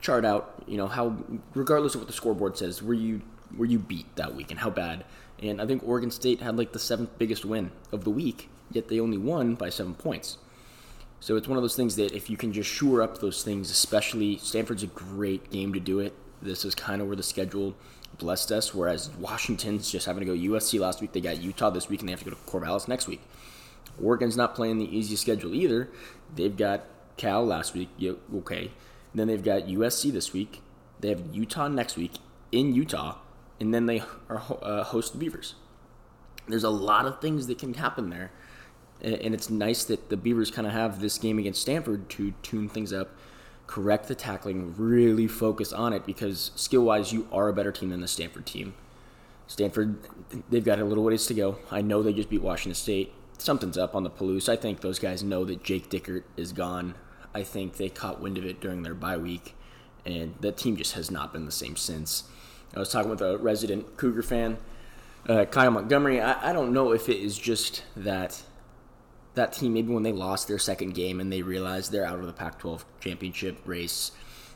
chart 0.00 0.24
out, 0.24 0.62
you 0.66 0.76
know, 0.76 0.86
how 0.86 1.16
regardless 1.54 1.94
of 1.94 2.02
what 2.02 2.06
the 2.06 2.12
scoreboard 2.12 2.56
says, 2.56 2.82
were 2.82 2.94
you 2.94 3.22
were 3.56 3.66
you 3.66 3.78
beat 3.78 4.14
that 4.16 4.34
week 4.34 4.50
and 4.50 4.60
how 4.60 4.70
bad. 4.70 5.04
And 5.42 5.60
I 5.60 5.66
think 5.66 5.86
Oregon 5.86 6.10
State 6.10 6.40
had 6.40 6.56
like 6.56 6.72
the 6.72 6.78
seventh 6.78 7.18
biggest 7.18 7.44
win 7.44 7.70
of 7.92 8.04
the 8.04 8.10
week, 8.10 8.48
yet 8.70 8.88
they 8.88 9.00
only 9.00 9.18
won 9.18 9.54
by 9.54 9.70
seven 9.70 9.94
points. 9.94 10.38
So 11.20 11.36
it's 11.36 11.48
one 11.48 11.56
of 11.56 11.62
those 11.62 11.76
things 11.76 11.96
that 11.96 12.12
if 12.12 12.28
you 12.28 12.36
can 12.36 12.52
just 12.52 12.68
shore 12.68 13.00
up 13.00 13.18
those 13.18 13.42
things, 13.42 13.70
especially 13.70 14.36
Stanford's 14.36 14.82
a 14.82 14.88
great 14.88 15.50
game 15.50 15.72
to 15.72 15.80
do 15.80 16.00
it. 16.00 16.12
This 16.42 16.64
is 16.64 16.74
kind 16.74 17.00
of 17.00 17.06
where 17.06 17.16
the 17.16 17.22
schedule 17.22 17.74
blessed 18.18 18.52
us. 18.52 18.74
Whereas 18.74 19.10
Washington's 19.16 19.90
just 19.90 20.06
having 20.06 20.20
to 20.20 20.26
go 20.26 20.50
USC 20.50 20.78
last 20.78 21.00
week. 21.00 21.12
They 21.12 21.22
got 21.22 21.40
Utah 21.40 21.70
this 21.70 21.88
week, 21.88 22.00
and 22.00 22.08
they 22.08 22.12
have 22.12 22.22
to 22.22 22.30
go 22.30 22.32
to 22.32 22.42
Corvallis 22.42 22.88
next 22.88 23.08
week. 23.08 23.22
Oregon's 24.02 24.36
not 24.36 24.54
playing 24.54 24.78
the 24.78 24.96
easiest 24.96 25.22
schedule 25.22 25.54
either. 25.54 25.88
They've 26.34 26.56
got 26.56 26.84
Cal 27.16 27.44
last 27.44 27.74
week. 27.74 27.88
Okay. 28.34 28.70
Then 29.14 29.28
they've 29.28 29.42
got 29.42 29.66
USC 29.66 30.12
this 30.12 30.32
week. 30.32 30.60
They 31.00 31.08
have 31.10 31.22
Utah 31.32 31.68
next 31.68 31.96
week 31.96 32.12
in 32.50 32.74
Utah, 32.74 33.18
and 33.60 33.72
then 33.72 33.86
they 33.86 34.02
are 34.28 34.42
uh, 34.62 34.84
host 34.84 35.12
the 35.12 35.18
Beavers. 35.18 35.54
There's 36.48 36.64
a 36.64 36.70
lot 36.70 37.06
of 37.06 37.20
things 37.20 37.46
that 37.46 37.58
can 37.58 37.74
happen 37.74 38.10
there, 38.10 38.32
and 39.00 39.34
it's 39.34 39.50
nice 39.50 39.84
that 39.84 40.08
the 40.08 40.16
Beavers 40.16 40.50
kind 40.50 40.66
of 40.66 40.72
have 40.72 41.00
this 41.00 41.18
game 41.18 41.38
against 41.38 41.62
Stanford 41.62 42.08
to 42.10 42.32
tune 42.42 42.68
things 42.68 42.92
up 42.92 43.10
correct 43.66 44.08
the 44.08 44.14
tackling, 44.14 44.74
really 44.76 45.26
focus 45.26 45.72
on 45.72 45.92
it 45.92 46.04
because 46.04 46.50
skill 46.54 46.82
wise, 46.82 47.12
you 47.12 47.26
are 47.32 47.48
a 47.48 47.52
better 47.52 47.72
team 47.72 47.90
than 47.90 48.00
the 48.00 48.08
Stanford 48.08 48.46
team. 48.46 48.74
Stanford, 49.46 49.96
they've 50.50 50.64
got 50.64 50.78
a 50.78 50.84
little 50.84 51.04
ways 51.04 51.26
to 51.26 51.34
go. 51.34 51.58
I 51.70 51.82
know 51.82 52.02
they 52.02 52.12
just 52.12 52.30
beat 52.30 52.42
Washington 52.42 52.74
State. 52.74 53.12
Something's 53.38 53.78
up 53.78 53.94
on 53.94 54.04
the 54.04 54.10
Palouse. 54.10 54.48
I 54.48 54.56
think 54.56 54.80
those 54.80 54.98
guys 54.98 55.22
know 55.22 55.44
that 55.44 55.62
Jake 55.62 55.90
Dickert 55.90 56.24
is 56.36 56.52
gone. 56.52 56.94
I 57.34 57.42
think 57.42 57.76
they 57.76 57.88
caught 57.88 58.20
wind 58.20 58.38
of 58.38 58.46
it 58.46 58.60
during 58.60 58.82
their 58.82 58.94
bye 58.94 59.16
week, 59.16 59.54
and 60.06 60.34
that 60.40 60.56
team 60.56 60.76
just 60.76 60.94
has 60.94 61.10
not 61.10 61.32
been 61.32 61.44
the 61.44 61.52
same 61.52 61.76
since. 61.76 62.24
I 62.74 62.78
was 62.78 62.90
talking 62.90 63.10
with 63.10 63.20
a 63.20 63.38
resident 63.38 63.96
Cougar 63.96 64.22
fan, 64.22 64.58
uh, 65.28 65.44
Kyle 65.46 65.70
Montgomery. 65.70 66.20
I, 66.20 66.50
I 66.50 66.52
don't 66.52 66.72
know 66.72 66.92
if 66.92 67.08
it 67.08 67.18
is 67.18 67.38
just 67.38 67.84
that 67.96 68.42
that 69.34 69.52
team, 69.52 69.74
maybe 69.74 69.92
when 69.92 70.04
they 70.04 70.12
lost 70.12 70.46
their 70.48 70.58
second 70.58 70.94
game 70.94 71.20
and 71.20 71.32
they 71.32 71.42
realized 71.42 71.90
they're 71.90 72.06
out 72.06 72.20
of 72.20 72.26
the 72.26 72.32
Pac 72.32 72.60
12 72.60 72.84
championship 73.00 73.58
race, 73.64 74.12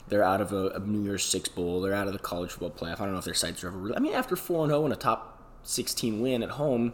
they're 0.09 0.23
out 0.23 0.41
of 0.41 0.53
a, 0.53 0.69
a, 0.69 0.79
New 0.79 1.03
Year's 1.03 1.25
Six 1.25 1.49
Bowl, 1.49 1.81
they're 1.81 1.95
out 1.95 2.07
of 2.07 2.13
the 2.13 2.19
college 2.19 2.53
football 2.53 2.71
playoff. 2.71 3.01
I 3.01 3.05
don't 3.05 3.13
know 3.13 3.19
if 3.19 3.25
their 3.25 3.35
sights 3.35 3.65
are 3.65 3.69
ever. 3.69 3.77
Really, 3.79 3.97
I 3.97 3.99
mean, 3.99 4.15
after 4.15 4.37
4 4.37 4.69
0 4.69 4.85
and 4.85 4.93
a 4.93 4.97
top 4.97 5.43
16 5.65 6.21
win 6.21 6.43
at 6.43 6.51
home, 6.51 6.93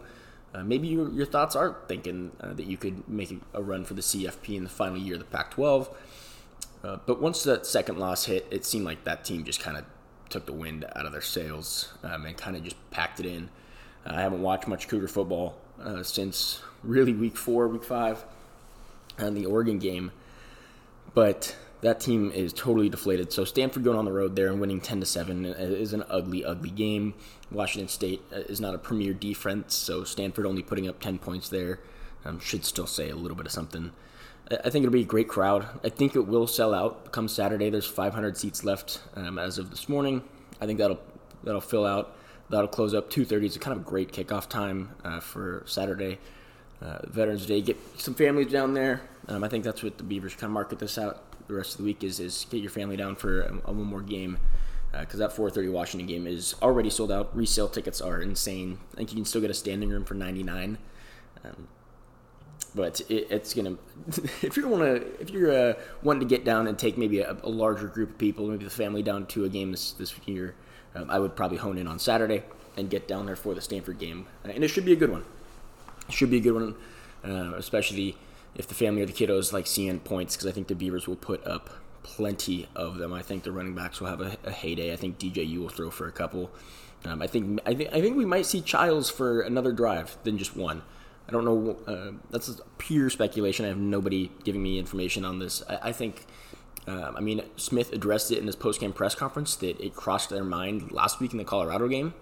uh, 0.55 0.63
maybe 0.63 0.87
your, 0.87 1.09
your 1.11 1.25
thoughts 1.25 1.55
are 1.55 1.75
thinking 1.87 2.31
uh, 2.39 2.53
that 2.53 2.65
you 2.65 2.77
could 2.77 3.07
make 3.09 3.37
a 3.53 3.61
run 3.61 3.83
for 3.83 3.93
the 3.93 4.01
CFP 4.01 4.55
in 4.55 4.63
the 4.63 4.69
final 4.69 4.97
year 4.97 5.15
of 5.15 5.19
the 5.19 5.25
Pac 5.25 5.51
12. 5.51 5.89
Uh, 6.81 6.97
but 7.05 7.21
once 7.21 7.43
that 7.43 7.65
second 7.65 7.97
loss 7.99 8.25
hit, 8.25 8.47
it 8.51 8.63
seemed 8.63 8.85
like 8.85 9.03
that 9.03 9.25
team 9.25 9.43
just 9.43 9.59
kind 9.59 9.75
of 9.75 9.83
took 10.29 10.45
the 10.45 10.53
wind 10.53 10.85
out 10.95 11.05
of 11.05 11.11
their 11.11 11.21
sails 11.21 11.91
um, 12.03 12.25
and 12.25 12.37
kind 12.37 12.55
of 12.55 12.63
just 12.63 12.77
packed 12.89 13.19
it 13.19 13.25
in. 13.25 13.49
I 14.05 14.21
haven't 14.21 14.41
watched 14.41 14.67
much 14.67 14.87
Cougar 14.87 15.07
football 15.07 15.57
uh, 15.81 16.03
since 16.03 16.61
really 16.83 17.13
week 17.13 17.35
four, 17.35 17.67
week 17.67 17.83
five, 17.83 18.23
and 19.17 19.35
the 19.35 19.47
Oregon 19.47 19.79
game. 19.79 20.11
But 21.13 21.55
that 21.85 21.99
team 21.99 22.31
is 22.31 22.51
totally 22.51 22.89
deflated. 22.89 23.31
So 23.31 23.45
Stanford 23.45 23.83
going 23.83 23.95
on 23.95 24.05
the 24.05 24.11
road 24.11 24.35
there 24.35 24.47
and 24.47 24.59
winning 24.59 24.81
10 24.81 25.01
to 25.01 25.05
7 25.05 25.45
is 25.45 25.93
an 25.93 26.03
ugly, 26.09 26.43
ugly 26.43 26.71
game. 26.71 27.13
Washington 27.51 27.87
State 27.87 28.23
uh, 28.33 28.37
is 28.37 28.59
not 28.59 28.73
a 28.73 28.79
premier 28.79 29.13
defense, 29.13 29.75
so 29.75 30.03
Stanford 30.03 30.47
only 30.47 30.63
putting 30.63 30.89
up 30.89 30.99
10 30.99 31.19
points 31.19 31.47
there 31.47 31.79
um, 32.25 32.39
should 32.39 32.65
still 32.65 32.87
say 32.87 33.11
a 33.11 33.15
little 33.15 33.37
bit 33.37 33.45
of 33.45 33.51
something. 33.51 33.91
I 34.49 34.71
think 34.71 34.83
it'll 34.83 34.93
be 34.93 35.01
a 35.01 35.05
great 35.05 35.27
crowd. 35.27 35.67
I 35.83 35.89
think 35.89 36.15
it 36.15 36.21
will 36.21 36.47
sell 36.47 36.73
out 36.73 37.11
come 37.11 37.27
Saturday. 37.27 37.69
There's 37.69 37.85
500 37.85 38.35
seats 38.35 38.63
left 38.63 39.01
um, 39.15 39.37
as 39.37 39.59
of 39.59 39.69
this 39.69 39.87
morning. 39.87 40.23
I 40.59 40.65
think 40.65 40.79
that'll 40.79 40.99
that'll 41.43 41.61
fill 41.61 41.85
out. 41.85 42.15
That'll 42.49 42.67
close 42.67 42.95
up 42.95 43.11
2:30. 43.11 43.45
It's 43.45 43.55
a 43.57 43.59
kind 43.59 43.75
of 43.75 43.85
a 43.85 43.89
great 43.89 44.11
kickoff 44.11 44.49
time 44.49 44.89
uh, 45.03 45.19
for 45.19 45.63
Saturday 45.65 46.19
uh, 46.81 46.99
Veterans 47.05 47.45
Day. 47.45 47.61
Get 47.61 47.77
some 47.97 48.13
families 48.13 48.51
down 48.51 48.73
there. 48.75 49.01
Um, 49.27 49.43
I 49.43 49.47
think 49.49 49.63
that's 49.63 49.81
what 49.81 49.97
the 49.97 50.03
Beavers 50.03 50.33
kind 50.33 50.45
of 50.45 50.51
market 50.51 50.77
this 50.77 50.99
out 50.99 51.23
the 51.47 51.53
rest 51.53 51.73
of 51.73 51.77
the 51.79 51.83
week 51.83 52.03
is 52.03 52.19
is 52.19 52.45
get 52.49 52.61
your 52.61 52.71
family 52.71 52.97
down 52.97 53.15
for 53.15 53.41
a, 53.41 53.53
a 53.65 53.71
one 53.71 53.85
more 53.85 54.01
game 54.01 54.37
because 54.99 55.19
uh, 55.19 55.27
that 55.27 55.35
4:30 55.35 55.71
Washington 55.71 56.07
game 56.07 56.27
is 56.27 56.55
already 56.61 56.89
sold 56.89 57.11
out. 57.11 57.35
Resale 57.35 57.67
tickets 57.67 58.01
are 58.01 58.21
insane. 58.21 58.79
I 58.93 58.97
think 58.97 59.11
you 59.11 59.15
can 59.15 59.25
still 59.25 59.41
get 59.41 59.49
a 59.49 59.55
standing 59.55 59.89
room 59.89 60.05
for 60.05 60.13
99. 60.13 60.77
Um, 61.43 61.67
but 62.73 63.01
it, 63.09 63.27
it's 63.29 63.53
gonna 63.53 63.77
if 64.41 64.57
you're 64.57 64.67
wanna 64.67 65.01
if 65.19 65.29
you're 65.29 65.51
uh, 65.51 65.73
wanting 66.03 66.27
to 66.27 66.35
get 66.35 66.45
down 66.45 66.67
and 66.67 66.77
take 66.77 66.97
maybe 66.97 67.19
a, 67.19 67.37
a, 67.43 67.49
larger 67.49 67.87
group 67.87 68.11
of 68.11 68.17
people, 68.17 68.47
maybe 68.47 68.65
the 68.65 68.69
family 68.69 69.01
down 69.01 69.25
to 69.27 69.45
a 69.45 69.49
game 69.49 69.71
this 69.71 69.93
this 69.93 70.13
year, 70.25 70.55
um, 70.95 71.09
I 71.09 71.19
would 71.19 71.35
probably 71.35 71.57
hone 71.57 71.77
in 71.77 71.87
on 71.87 71.99
Saturday 71.99 72.43
and 72.77 72.89
get 72.89 73.07
down 73.07 73.25
there 73.25 73.37
for 73.37 73.53
the 73.53 73.61
Stanford 73.61 73.99
game, 73.99 74.27
uh, 74.43 74.49
and 74.49 74.63
it 74.63 74.67
should 74.67 74.85
be 74.85 74.91
a 74.93 74.97
good 74.97 75.09
one. 75.09 75.23
Should 76.09 76.29
be 76.29 76.37
a 76.37 76.41
good 76.41 76.53
one, 76.53 76.75
uh, 77.23 77.55
especially 77.55 78.17
if 78.55 78.67
the 78.67 78.73
family 78.73 79.01
or 79.01 79.05
the 79.05 79.13
kiddos 79.13 79.51
like 79.53 79.67
seeing 79.67 79.99
points, 79.99 80.35
because 80.35 80.47
I 80.47 80.51
think 80.51 80.67
the 80.67 80.75
Beavers 80.75 81.07
will 81.07 81.15
put 81.15 81.45
up 81.45 81.69
plenty 82.03 82.67
of 82.75 82.97
them. 82.97 83.13
I 83.13 83.21
think 83.21 83.43
the 83.43 83.51
running 83.51 83.75
backs 83.75 83.99
will 83.99 84.07
have 84.07 84.21
a, 84.21 84.37
a 84.43 84.51
heyday. 84.51 84.93
I 84.93 84.95
think 84.95 85.19
DJU 85.19 85.57
will 85.57 85.69
throw 85.69 85.89
for 85.89 86.07
a 86.07 86.11
couple. 86.11 86.51
Um, 87.03 87.21
I 87.21 87.27
think 87.27 87.59
I 87.65 87.73
think 87.73 87.89
I 87.93 88.01
think 88.01 88.15
we 88.17 88.25
might 88.25 88.45
see 88.45 88.61
Chiles 88.61 89.09
for 89.09 89.41
another 89.41 89.71
drive 89.71 90.17
than 90.23 90.37
just 90.37 90.55
one. 90.55 90.83
I 91.27 91.31
don't 91.31 91.45
know. 91.45 91.77
Uh, 91.87 92.11
that's 92.29 92.61
pure 92.77 93.09
speculation. 93.09 93.65
I 93.65 93.69
have 93.69 93.77
nobody 93.77 94.31
giving 94.43 94.61
me 94.61 94.77
information 94.79 95.25
on 95.25 95.39
this. 95.39 95.63
I, 95.69 95.89
I 95.89 95.91
think. 95.91 96.25
Um, 96.87 97.15
I 97.17 97.19
mean, 97.19 97.41
Smith 97.57 97.91
addressed 97.93 98.31
it 98.31 98.37
in 98.37 98.45
his 98.45 98.55
post-game 98.55 98.93
press 98.93 99.15
conference 99.15 99.55
that 99.55 99.81
it 99.81 99.95
crossed 99.95 100.29
their 100.29 100.43
mind 100.43 100.91
last 100.91 101.19
week 101.19 101.31
in 101.31 101.39
the 101.39 101.43
Colorado 101.43 101.87
game 101.87 102.13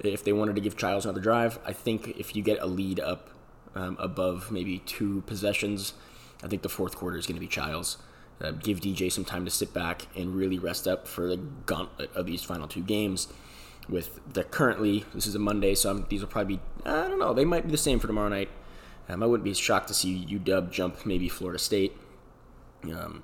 if 0.00 0.24
they 0.24 0.32
wanted 0.32 0.56
to 0.56 0.60
give 0.60 0.76
Chiles 0.76 1.04
another 1.04 1.20
drive. 1.20 1.60
I 1.64 1.72
think 1.72 2.08
if 2.18 2.34
you 2.34 2.42
get 2.42 2.60
a 2.60 2.66
lead 2.66 2.98
up 2.98 3.28
um, 3.74 3.96
above 3.98 4.50
maybe 4.50 4.78
two 4.80 5.22
possessions, 5.26 5.94
I 6.42 6.48
think 6.48 6.62
the 6.62 6.68
fourth 6.68 6.96
quarter 6.96 7.16
is 7.16 7.26
going 7.26 7.36
to 7.36 7.40
be 7.40 7.46
Chiles. 7.46 7.98
Uh, 8.40 8.50
give 8.50 8.80
DJ 8.80 9.10
some 9.10 9.24
time 9.24 9.44
to 9.44 9.50
sit 9.50 9.72
back 9.72 10.06
and 10.16 10.34
really 10.34 10.58
rest 10.58 10.88
up 10.88 11.06
for 11.06 11.28
the 11.28 11.36
gauntlet 11.36 12.10
of 12.14 12.26
these 12.26 12.42
final 12.42 12.66
two 12.66 12.82
games. 12.82 13.28
With 13.88 14.20
the 14.32 14.44
currently, 14.44 15.04
this 15.14 15.26
is 15.26 15.34
a 15.34 15.38
Monday, 15.38 15.74
so 15.74 15.90
I'm, 15.90 16.06
these 16.08 16.20
will 16.20 16.28
probably 16.28 16.56
be, 16.56 16.62
I 16.84 17.08
don't 17.08 17.18
know, 17.18 17.34
they 17.34 17.44
might 17.44 17.64
be 17.64 17.70
the 17.70 17.78
same 17.78 17.98
for 17.98 18.06
tomorrow 18.06 18.28
night. 18.28 18.48
Um, 19.08 19.22
I 19.22 19.26
wouldn't 19.26 19.44
be 19.44 19.54
shocked 19.54 19.88
to 19.88 19.94
see 19.94 20.26
UW 20.28 20.70
jump 20.70 21.04
maybe 21.04 21.28
Florida 21.28 21.58
State. 21.58 21.96
Um, 22.84 23.22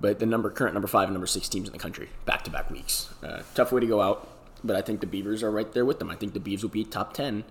but 0.00 0.18
the 0.18 0.26
number 0.26 0.50
current 0.50 0.74
number 0.74 0.88
five 0.88 1.04
and 1.04 1.14
number 1.14 1.26
six 1.26 1.48
teams 1.48 1.68
in 1.68 1.72
the 1.72 1.78
country 1.78 2.08
back 2.24 2.42
to 2.44 2.50
back 2.50 2.70
weeks. 2.70 3.12
Uh, 3.22 3.42
tough 3.54 3.72
way 3.72 3.80
to 3.80 3.86
go 3.86 4.00
out. 4.00 4.28
But 4.62 4.76
I 4.76 4.82
think 4.82 5.00
the 5.00 5.06
Beavers 5.06 5.42
are 5.42 5.50
right 5.50 5.70
there 5.72 5.84
with 5.84 5.98
them. 5.98 6.10
I 6.10 6.16
think 6.16 6.34
the 6.34 6.40
Beavs 6.40 6.62
will 6.62 6.70
be 6.70 6.84
top 6.84 7.14
10 7.14 7.44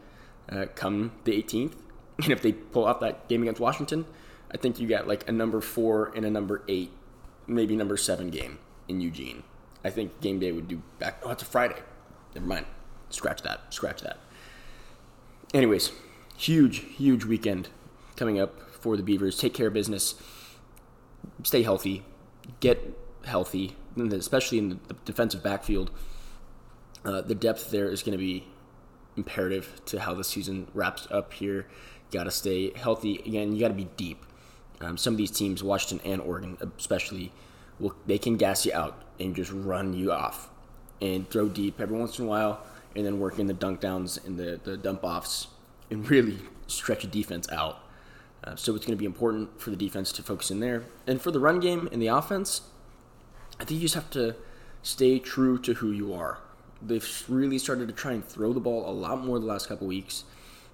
uh, 0.50 0.66
come 0.76 1.12
the 1.24 1.32
18th. 1.42 1.74
And 2.22 2.32
if 2.32 2.42
they 2.42 2.52
pull 2.52 2.86
off 2.86 3.00
that 3.00 3.28
game 3.30 3.42
against 3.42 3.62
Washington, 3.62 4.06
I 4.52 4.58
think 4.58 4.80
you 4.80 4.88
got 4.88 5.08
like 5.08 5.28
a 5.30 5.32
number 5.32 5.62
four 5.62 6.12
and 6.16 6.26
a 6.26 6.30
number 6.30 6.64
eight, 6.68 6.92
maybe 7.48 7.76
number 7.76 7.98
seven 7.98 8.30
game 8.30 8.60
in 8.88 9.00
Eugene. 9.00 9.44
I 9.84 9.90
think 9.90 10.20
game 10.20 10.40
day 10.40 10.52
would 10.52 10.68
do 10.68 10.82
back. 11.00 11.22
Oh, 11.24 11.32
it's 11.32 11.44
a 11.44 11.46
Friday. 11.46 11.78
Never 12.36 12.48
mind. 12.48 12.66
Scratch 13.10 13.42
that. 13.44 13.74
Scratch 13.74 14.02
that. 14.02 14.18
Anyways, 15.54 15.92
huge, 16.38 16.80
huge 16.80 17.26
weekend 17.26 17.70
coming 18.16 18.40
up 18.40 18.70
for 18.72 18.98
the 18.98 19.04
Beavers. 19.04 19.38
Take 19.38 19.54
care 19.54 19.68
of 19.68 19.74
business. 19.74 20.16
Stay 21.44 21.64
healthy. 21.64 22.04
Get 22.60 22.98
healthy, 23.24 23.76
especially 23.98 24.58
in 24.58 24.70
the 24.70 24.96
defensive 25.06 25.42
backfield. 25.42 25.92
Uh, 27.06 27.22
the 27.22 27.36
depth 27.36 27.72
there 27.72 27.90
is 27.90 28.04
going 28.04 28.12
to 28.12 28.18
be 28.18 28.46
imperative 29.16 29.82
to 29.86 30.00
how 30.02 30.14
the 30.14 30.24
season 30.24 30.68
wraps 30.74 31.08
up 31.12 31.34
here. 31.34 31.68
Got 32.12 32.24
to 32.24 32.32
stay 32.32 32.72
healthy. 32.76 33.18
Again, 33.26 33.54
you 33.54 33.60
got 33.60 33.70
to 33.70 33.74
be 33.74 33.90
deep. 33.98 34.26
Um, 34.82 34.98
some 34.98 35.14
of 35.14 35.18
these 35.18 35.32
teams, 35.32 35.64
Washington 35.64 36.12
and 36.12 36.22
Oregon 36.22 36.58
especially, 36.78 37.32
will 37.80 37.94
they 38.06 38.18
can 38.18 38.38
gas 38.38 38.66
you 38.66 38.74
out 38.74 39.04
and 39.20 39.36
just 39.36 39.52
run 39.52 39.94
you 39.94 40.12
off 40.12 40.50
and 41.02 41.30
throw 41.30 41.48
deep 41.48 41.80
every 41.80 41.98
once 41.98 42.20
in 42.20 42.26
a 42.26 42.28
while, 42.28 42.62
and 42.96 43.06
then 43.06 43.20
work 43.20 43.40
in 43.40 43.48
the 43.48 43.54
dunk 43.54 43.80
downs 43.80 44.18
and 44.26 44.38
the, 44.38 44.60
the 44.64 44.78
dump 44.78 45.04
offs 45.04 45.48
and 45.90 46.10
really 46.10 46.38
stretch 46.68 47.04
a 47.04 47.08
defense 47.08 47.50
out. 47.52 47.80
Uh, 48.44 48.56
so 48.56 48.76
it's 48.76 48.86
going 48.86 48.98
to 48.98 49.00
be 49.00 49.06
important 49.06 49.60
for 49.62 49.70
the 49.70 49.76
defense 49.76 50.12
to 50.14 50.24
focus 50.24 50.50
in 50.50 50.60
there. 50.60 50.86
And 51.08 51.22
for 51.22 51.32
the 51.32 51.40
run 51.40 51.60
game 51.60 51.90
and 51.92 52.02
the 52.02 52.08
offense, 52.08 52.62
I 53.60 53.66
think 53.66 53.82
you 53.82 53.82
just 53.82 53.96
have 53.96 54.10
to 54.12 54.36
stay 54.82 55.20
true 55.20 55.58
to 55.60 55.74
who 55.74 55.92
you 55.92 56.14
are 56.14 56.40
they've 56.82 57.24
really 57.28 57.58
started 57.58 57.88
to 57.88 57.94
try 57.94 58.14
and 58.14 58.26
throw 58.26 58.54
the 58.54 58.60
ball 58.60 58.90
a 58.90 58.92
lot 58.92 59.24
more 59.24 59.40
the 59.40 59.46
last 59.46 59.68
couple 59.68 59.88
weeks, 59.88 60.24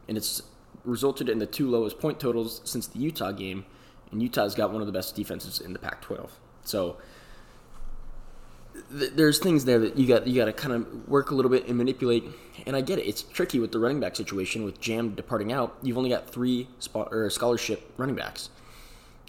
and 0.07 0.17
it's 0.17 0.41
resulted 0.85 1.29
in 1.29 1.39
the 1.39 1.45
two 1.45 1.69
lowest 1.69 1.99
point 1.99 2.19
totals 2.19 2.61
since 2.63 2.87
the 2.87 2.99
Utah 2.99 3.31
game. 3.31 3.65
And 4.11 4.21
Utah's 4.21 4.55
got 4.55 4.71
one 4.71 4.81
of 4.81 4.87
the 4.87 4.93
best 4.93 5.15
defenses 5.15 5.59
in 5.59 5.73
the 5.73 5.79
Pac-12. 5.79 6.29
So 6.63 6.97
th- 8.97 9.11
there's 9.15 9.39
things 9.39 9.65
there 9.65 9.79
that 9.79 9.97
you 9.97 10.07
got 10.07 10.27
you 10.27 10.35
got 10.35 10.45
to 10.45 10.53
kind 10.53 10.73
of 10.73 11.07
work 11.07 11.31
a 11.31 11.35
little 11.35 11.51
bit 11.51 11.67
and 11.67 11.77
manipulate. 11.77 12.23
And 12.65 12.75
I 12.75 12.81
get 12.81 12.99
it; 12.99 13.03
it's 13.03 13.23
tricky 13.23 13.59
with 13.59 13.71
the 13.71 13.79
running 13.79 13.99
back 13.99 14.15
situation 14.15 14.63
with 14.63 14.79
Jam 14.79 15.15
departing 15.15 15.51
out. 15.51 15.77
You've 15.81 15.97
only 15.97 16.09
got 16.09 16.29
three 16.29 16.67
spot 16.79 17.09
or 17.11 17.29
scholarship 17.29 17.91
running 17.97 18.15
backs, 18.15 18.49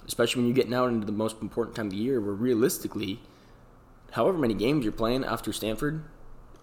especially 0.06 0.42
when 0.42 0.48
you 0.48 0.54
get 0.54 0.68
now 0.68 0.86
into 0.86 1.06
the 1.06 1.12
most 1.12 1.40
important 1.40 1.76
time 1.76 1.86
of 1.86 1.92
the 1.92 1.98
year, 1.98 2.20
where 2.20 2.34
realistically, 2.34 3.20
however 4.12 4.38
many 4.38 4.54
games 4.54 4.84
you're 4.84 4.92
playing 4.92 5.24
after 5.24 5.52
Stanford, 5.52 6.04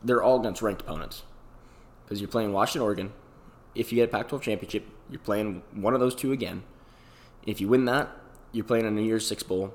they're 0.03 0.23
all 0.23 0.39
against 0.39 0.61
ranked 0.61 0.81
opponents 0.81 1.23
because 2.05 2.21
you're 2.21 2.29
playing 2.29 2.53
Washington, 2.53 2.81
Oregon. 2.81 3.13
If 3.75 3.91
you 3.91 3.97
get 3.97 4.09
a 4.09 4.11
Pac-12 4.11 4.41
championship, 4.41 4.87
you're 5.09 5.19
playing 5.19 5.63
one 5.73 5.93
of 5.93 5.99
those 5.99 6.15
two 6.15 6.31
again. 6.31 6.63
If 7.45 7.59
you 7.59 7.67
win 7.67 7.85
that, 7.85 8.09
you're 8.51 8.65
playing 8.65 8.85
a 8.85 8.91
New 8.91 9.01
Year's 9.01 9.27
Six 9.27 9.43
bowl, 9.43 9.73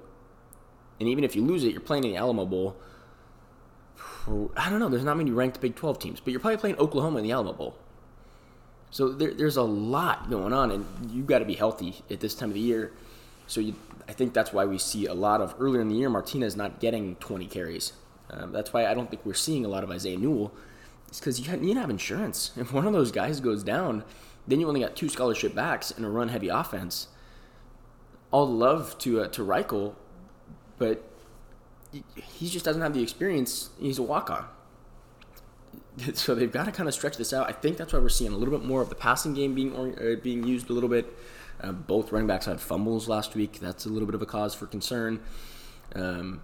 and 1.01 1.09
even 1.09 1.25
if 1.25 1.37
you 1.37 1.43
lose 1.43 1.65
it, 1.65 1.73
you're 1.73 1.81
playing 1.81 2.05
in 2.05 2.11
the 2.13 2.17
Alamo 2.17 2.45
Bowl. 2.45 2.77
I 4.57 4.69
don't 4.69 4.79
know. 4.79 4.89
There's 4.89 5.05
not 5.05 5.17
many 5.17 5.31
ranked 5.31 5.61
Big 5.61 5.75
12 5.75 5.99
teams, 5.99 6.21
but 6.21 6.33
you're 6.33 6.41
probably 6.41 6.59
playing 6.59 6.79
Oklahoma 6.79 7.19
in 7.19 7.25
the 7.25 7.33
Alamo 7.33 7.53
Bowl. 7.53 7.77
So 8.91 9.11
there, 9.11 9.35
there's 9.35 9.57
a 9.57 9.63
lot 9.63 10.31
going 10.31 10.53
on, 10.53 10.71
and 10.71 10.87
you've 11.11 11.27
got 11.27 11.41
to 11.41 11.45
be 11.45 11.55
healthy 11.55 12.03
at 12.11 12.21
this 12.21 12.35
time 12.35 12.51
of 12.51 12.55
the 12.55 12.61
year. 12.61 12.93
So 13.47 13.61
you, 13.61 13.75
I 14.09 14.13
think 14.13 14.35
that's 14.35 14.53
why 14.53 14.65
we 14.65 14.79
see 14.79 15.07
a 15.07 15.15
lot 15.15 15.41
of 15.41 15.55
earlier 15.59 15.81
in 15.81 15.89
the 15.89 15.95
year 15.95 16.11
Martinez 16.11 16.57
not 16.57 16.81
getting 16.81 17.17
20 17.17 17.47
carries. 17.47 17.93
Um, 18.31 18.53
that's 18.53 18.73
why 18.73 18.87
I 18.87 18.95
don't 18.95 19.09
think 19.09 19.25
we're 19.25 19.35
seeing 19.35 19.65
a 19.65 19.69
lot 19.69 19.85
of 19.85 19.91
Isaiah 19.91 20.19
Newell. 20.19 20.53
It's 21.09 21.21
because 21.21 21.41
you 21.41 21.57
need 21.57 21.75
to 21.75 21.81
have 21.81 21.91
insurance. 21.91 22.53
If 22.57 22.73
one 22.73 22.87
of 22.87 22.93
those 22.93 23.11
guys 23.11 23.41
goes 23.41 23.63
down, 23.65 24.05
then 24.47 24.61
you 24.61 24.69
only 24.69 24.81
got 24.81 24.97
two 24.97 25.09
scholarship 25.09 25.55
backs 25.55 25.91
and 25.91 26.05
a 26.05 26.09
run 26.09 26.29
heavy 26.29 26.49
offense. 26.49 27.09
All 28.31 28.47
love 28.47 28.99
to 28.99 29.23
uh, 29.23 29.29
to 29.29 29.43
Reichel, 29.45 29.95
but 30.77 31.03
he 32.15 32.49
just 32.49 32.65
doesn't 32.65 32.83
have 32.83 32.93
the 32.93 33.03
experience. 33.03 33.71
He's 33.81 33.99
a 33.99 34.03
walk 34.03 34.31
on. 34.31 34.47
So 36.15 36.37
they've 36.37 36.53
got 36.53 36.67
to 36.67 36.71
kind 36.71 36.89
of 36.89 36.95
stretch 36.95 37.17
this 37.17 37.33
out. 37.33 37.49
I 37.49 37.53
think 37.53 37.77
that's 37.77 37.93
why 37.93 37.99
we're 37.99 38.09
seeing 38.09 38.33
a 38.33 38.37
little 38.37 38.57
bit 38.57 38.65
more 38.65 38.81
of 38.81 38.89
the 38.89 38.95
passing 38.95 39.35
game 39.35 39.57
being 39.57 39.75
uh, 39.75 40.15
being 40.23 40.45
used 40.45 40.71
a 40.71 40.73
little 40.73 40.89
bit. 40.89 41.13
Uh, 41.61 41.73
both 41.73 42.13
running 42.13 42.29
backs 42.29 42.47
had 42.47 42.61
fumbles 42.61 43.09
last 43.09 43.35
week. 43.35 43.59
That's 43.59 43.85
a 43.85 43.89
little 43.89 44.07
bit 44.07 44.15
of 44.15 44.23
a 44.23 44.27
cause 44.27 44.55
for 44.55 44.67
concern. 44.67 45.19
Um, 45.97 46.41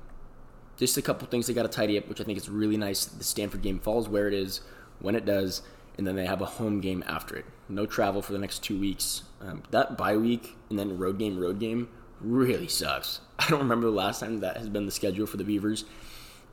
just 0.76 0.96
a 0.96 1.02
couple 1.02 1.26
things 1.28 1.46
they 1.46 1.54
got 1.54 1.62
to 1.62 1.68
tidy 1.68 1.98
up, 1.98 2.08
which 2.08 2.20
I 2.20 2.24
think 2.24 2.38
is 2.38 2.48
really 2.48 2.76
nice. 2.76 3.04
The 3.04 3.24
Stanford 3.24 3.62
game 3.62 3.78
falls 3.78 4.08
where 4.08 4.26
it 4.26 4.34
is 4.34 4.60
when 4.98 5.14
it 5.14 5.24
does, 5.24 5.62
and 5.96 6.06
then 6.06 6.16
they 6.16 6.26
have 6.26 6.40
a 6.40 6.46
home 6.46 6.80
game 6.80 7.04
after 7.06 7.36
it. 7.36 7.44
No 7.68 7.86
travel 7.86 8.22
for 8.22 8.32
the 8.32 8.38
next 8.38 8.62
two 8.62 8.78
weeks. 8.78 9.22
Um, 9.40 9.62
that 9.70 9.96
bye 9.96 10.16
week 10.16 10.56
and 10.70 10.78
then 10.78 10.98
road 10.98 11.18
game, 11.18 11.38
road 11.38 11.60
game 11.60 11.88
really 12.20 12.68
sucks. 12.68 13.20
I 13.38 13.48
don't 13.48 13.60
remember 13.60 13.86
the 13.86 13.92
last 13.92 14.20
time 14.20 14.40
that 14.40 14.56
has 14.56 14.68
been 14.68 14.86
the 14.86 14.92
schedule 14.92 15.26
for 15.26 15.36
the 15.36 15.44
Beavers, 15.44 15.84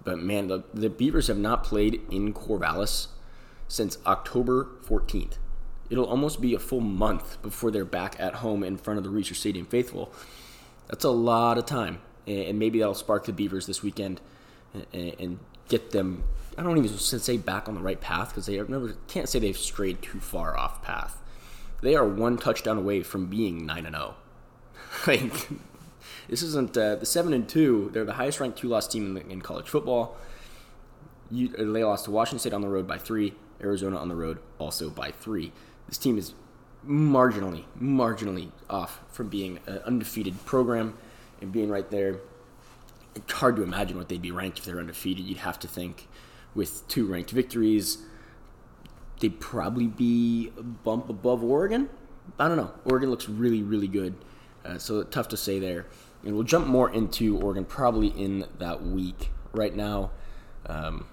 but 0.03 0.19
man, 0.19 0.47
the, 0.47 0.63
the 0.73 0.89
Beavers 0.89 1.27
have 1.27 1.37
not 1.37 1.63
played 1.63 2.01
in 2.09 2.33
Corvallis 2.33 3.07
since 3.67 3.97
October 4.05 4.67
14th. 4.85 5.37
It'll 5.89 6.05
almost 6.05 6.39
be 6.39 6.53
a 6.53 6.59
full 6.59 6.79
month 6.79 7.41
before 7.41 7.69
they're 7.69 7.85
back 7.85 8.15
at 8.17 8.35
home 8.35 8.63
in 8.63 8.77
front 8.77 8.97
of 8.97 9.03
the 9.03 9.09
Reser 9.09 9.35
Stadium 9.35 9.65
faithful. 9.65 10.13
That's 10.87 11.03
a 11.03 11.09
lot 11.09 11.57
of 11.57 11.65
time 11.65 11.99
and 12.27 12.59
maybe 12.59 12.79
that'll 12.79 12.93
spark 12.93 13.25
the 13.25 13.33
Beavers 13.33 13.65
this 13.65 13.81
weekend 13.81 14.21
and 14.93 15.39
get 15.67 15.91
them. 15.91 16.23
I 16.57 16.63
don't 16.63 16.77
even 16.77 16.97
say 16.97 17.37
back 17.37 17.67
on 17.67 17.75
the 17.75 17.81
right 17.81 17.99
path 17.99 18.29
because 18.29 18.45
they 18.45 18.57
never 18.57 18.95
can't 19.07 19.29
say 19.29 19.39
they've 19.39 19.57
strayed 19.57 20.01
too 20.01 20.19
far 20.19 20.57
off 20.57 20.83
path. 20.83 21.17
They 21.81 21.95
are 21.95 22.05
one 22.05 22.37
touchdown 22.37 22.77
away 22.77 23.03
from 23.03 23.27
being 23.27 23.65
nine 23.65 23.85
and 23.85 23.95
zero. 23.95 24.15
Oh. 24.15 24.17
Like 25.07 25.49
this 26.27 26.43
isn't 26.43 26.75
uh, 26.77 26.95
the 26.95 27.05
seven 27.05 27.33
and 27.33 27.47
two. 27.47 27.89
They're 27.93 28.05
the 28.05 28.13
highest 28.13 28.39
ranked 28.39 28.59
two 28.59 28.67
loss 28.67 28.87
team 28.87 29.15
in, 29.15 29.31
in 29.31 29.41
college 29.41 29.69
football. 29.69 30.17
You, 31.29 31.47
they 31.47 31.83
lost 31.83 32.05
to 32.05 32.11
Washington 32.11 32.39
State 32.39 32.53
on 32.53 32.61
the 32.61 32.67
road 32.67 32.87
by 32.87 32.97
three. 32.97 33.33
Arizona 33.61 33.97
on 33.97 34.09
the 34.09 34.15
road 34.15 34.39
also 34.59 34.89
by 34.89 35.11
three. 35.11 35.53
This 35.87 35.97
team 35.97 36.17
is 36.17 36.33
marginally, 36.85 37.65
marginally 37.79 38.51
off 38.69 39.01
from 39.09 39.29
being 39.29 39.59
an 39.67 39.79
undefeated 39.85 40.45
program 40.45 40.97
and 41.41 41.51
being 41.51 41.69
right 41.69 41.89
there, 41.89 42.19
it's 43.15 43.33
hard 43.33 43.55
to 43.57 43.63
imagine 43.63 43.97
what 43.97 44.09
they'd 44.09 44.21
be 44.21 44.31
ranked 44.31 44.59
if 44.59 44.65
they're 44.65 44.79
undefeated. 44.79 45.25
You'd 45.25 45.39
have 45.39 45.59
to 45.59 45.67
think 45.67 46.07
with 46.55 46.87
two 46.87 47.05
ranked 47.05 47.31
victories, 47.31 47.99
they'd 49.19 49.39
probably 49.39 49.87
be 49.87 50.51
a 50.57 50.63
bump 50.63 51.09
above 51.09 51.43
Oregon. 51.43 51.89
I 52.39 52.47
don't 52.47 52.57
know. 52.57 52.71
Oregon 52.85 53.09
looks 53.09 53.27
really, 53.27 53.63
really 53.63 53.87
good. 53.87 54.15
Uh, 54.63 54.77
so 54.77 55.03
tough 55.03 55.27
to 55.29 55.37
say 55.37 55.59
there. 55.59 55.87
And 56.23 56.35
we'll 56.35 56.43
jump 56.43 56.67
more 56.67 56.91
into 56.91 57.37
Oregon 57.37 57.65
probably 57.65 58.07
in 58.07 58.45
that 58.59 58.83
week. 58.83 59.31
Right 59.53 59.75
now, 59.75 60.11
um, 60.67 61.07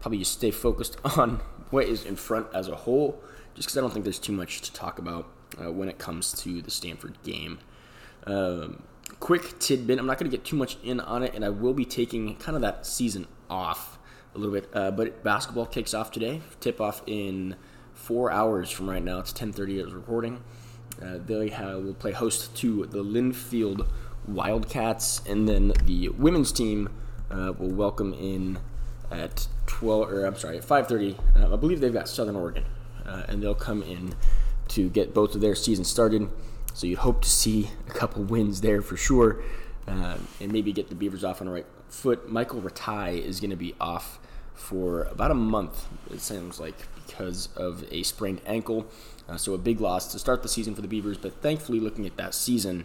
probably 0.00 0.18
just 0.18 0.32
stay 0.32 0.50
focused 0.50 0.96
on 1.16 1.40
what 1.70 1.86
is 1.86 2.04
in 2.04 2.16
front 2.16 2.46
as 2.54 2.68
a 2.68 2.76
whole, 2.76 3.20
just 3.54 3.68
because 3.68 3.78
I 3.78 3.80
don't 3.80 3.92
think 3.92 4.04
there's 4.04 4.18
too 4.18 4.32
much 4.32 4.60
to 4.62 4.72
talk 4.72 4.98
about 4.98 5.26
uh, 5.60 5.72
when 5.72 5.88
it 5.88 5.98
comes 5.98 6.32
to 6.42 6.62
the 6.62 6.70
Stanford 6.70 7.16
game. 7.24 7.58
Um, 8.26 8.82
quick 9.20 9.58
tidbit. 9.58 9.98
I'm 9.98 10.06
not 10.06 10.18
going 10.18 10.30
to 10.30 10.36
get 10.36 10.44
too 10.44 10.56
much 10.56 10.76
in 10.82 11.00
on 11.00 11.22
it, 11.22 11.34
and 11.34 11.44
I 11.44 11.50
will 11.50 11.74
be 11.74 11.84
taking 11.84 12.36
kind 12.36 12.56
of 12.56 12.62
that 12.62 12.86
season 12.86 13.26
off 13.48 13.98
a 14.34 14.38
little 14.38 14.54
bit. 14.54 14.68
Uh, 14.72 14.90
but 14.90 15.22
basketball 15.22 15.66
kicks 15.66 15.94
off 15.94 16.10
today. 16.10 16.40
Tip 16.60 16.80
off 16.80 17.02
in 17.06 17.56
four 17.92 18.30
hours 18.30 18.70
from 18.70 18.88
right 18.88 19.02
now. 19.02 19.18
It's 19.18 19.32
10:30 19.32 19.84
as 19.86 19.92
recording. 19.92 20.42
Uh, 21.02 21.18
they 21.24 21.50
will 21.58 21.94
play 21.94 22.12
host 22.12 22.54
to 22.56 22.86
the 22.86 23.02
Linfield 23.02 23.86
Wildcats, 24.26 25.22
and 25.26 25.48
then 25.48 25.72
the 25.84 26.08
women's 26.10 26.52
team 26.52 26.88
uh, 27.30 27.52
will 27.58 27.70
welcome 27.70 28.12
in 28.14 28.58
at 29.10 29.46
12 29.66 30.10
or 30.10 30.24
I'm 30.24 30.36
sorry, 30.36 30.58
at 30.58 30.64
5:30. 30.64 31.16
Uh, 31.36 31.52
I 31.52 31.56
believe 31.56 31.80
they've 31.80 31.92
got 31.92 32.08
Southern 32.08 32.36
Oregon, 32.36 32.64
uh, 33.06 33.24
and 33.28 33.42
they'll 33.42 33.54
come 33.54 33.82
in 33.82 34.14
to 34.68 34.88
get 34.88 35.14
both 35.14 35.34
of 35.34 35.40
their 35.40 35.54
seasons 35.54 35.88
started. 35.88 36.28
So 36.74 36.88
you'd 36.88 36.98
hope 36.98 37.22
to 37.22 37.30
see 37.30 37.70
a 37.88 37.92
couple 37.92 38.24
wins 38.24 38.60
there 38.60 38.82
for 38.82 38.96
sure, 38.96 39.42
uh, 39.86 40.16
and 40.40 40.52
maybe 40.52 40.72
get 40.72 40.88
the 40.88 40.96
Beavers 40.96 41.22
off 41.22 41.40
on 41.40 41.46
the 41.46 41.52
right 41.52 41.66
foot. 41.88 42.28
Michael 42.28 42.60
Rataj 42.60 43.24
is 43.24 43.38
going 43.38 43.50
to 43.50 43.56
be 43.56 43.74
off 43.80 44.18
for 44.54 45.04
about 45.04 45.30
a 45.30 45.34
month, 45.34 45.86
it 46.10 46.20
sounds 46.20 46.58
like, 46.58 46.74
because 47.06 47.48
of 47.56 47.84
a 47.92 48.02
sprained 48.02 48.40
ankle. 48.44 48.86
Uh, 49.28 49.36
so 49.36 49.54
a 49.54 49.58
big 49.58 49.80
loss 49.80 50.10
to 50.12 50.18
start 50.18 50.42
the 50.42 50.48
season 50.48 50.74
for 50.74 50.82
the 50.82 50.88
Beavers, 50.88 51.16
but 51.16 51.40
thankfully, 51.40 51.78
looking 51.78 52.06
at 52.06 52.16
that 52.16 52.34
season, 52.34 52.84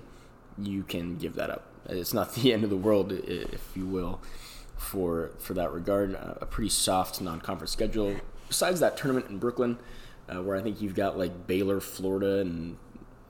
you 0.55 0.83
can 0.83 1.17
give 1.17 1.33
that 1.35 1.49
up. 1.49 1.65
It's 1.87 2.13
not 2.13 2.33
the 2.35 2.53
end 2.53 2.63
of 2.63 2.69
the 2.69 2.77
world, 2.77 3.11
if 3.11 3.71
you 3.75 3.87
will, 3.87 4.21
for 4.77 5.31
for 5.39 5.55
that 5.55 5.73
regard. 5.73 6.15
Uh, 6.15 6.35
a 6.41 6.45
pretty 6.45 6.69
soft 6.69 7.21
non-conference 7.21 7.71
schedule. 7.71 8.15
Besides 8.47 8.79
that 8.81 8.97
tournament 8.97 9.29
in 9.29 9.39
Brooklyn, 9.39 9.79
uh, 10.29 10.41
where 10.43 10.55
I 10.55 10.61
think 10.61 10.79
you've 10.79 10.95
got 10.95 11.17
like 11.17 11.47
Baylor, 11.47 11.79
Florida, 11.79 12.39
and 12.39 12.77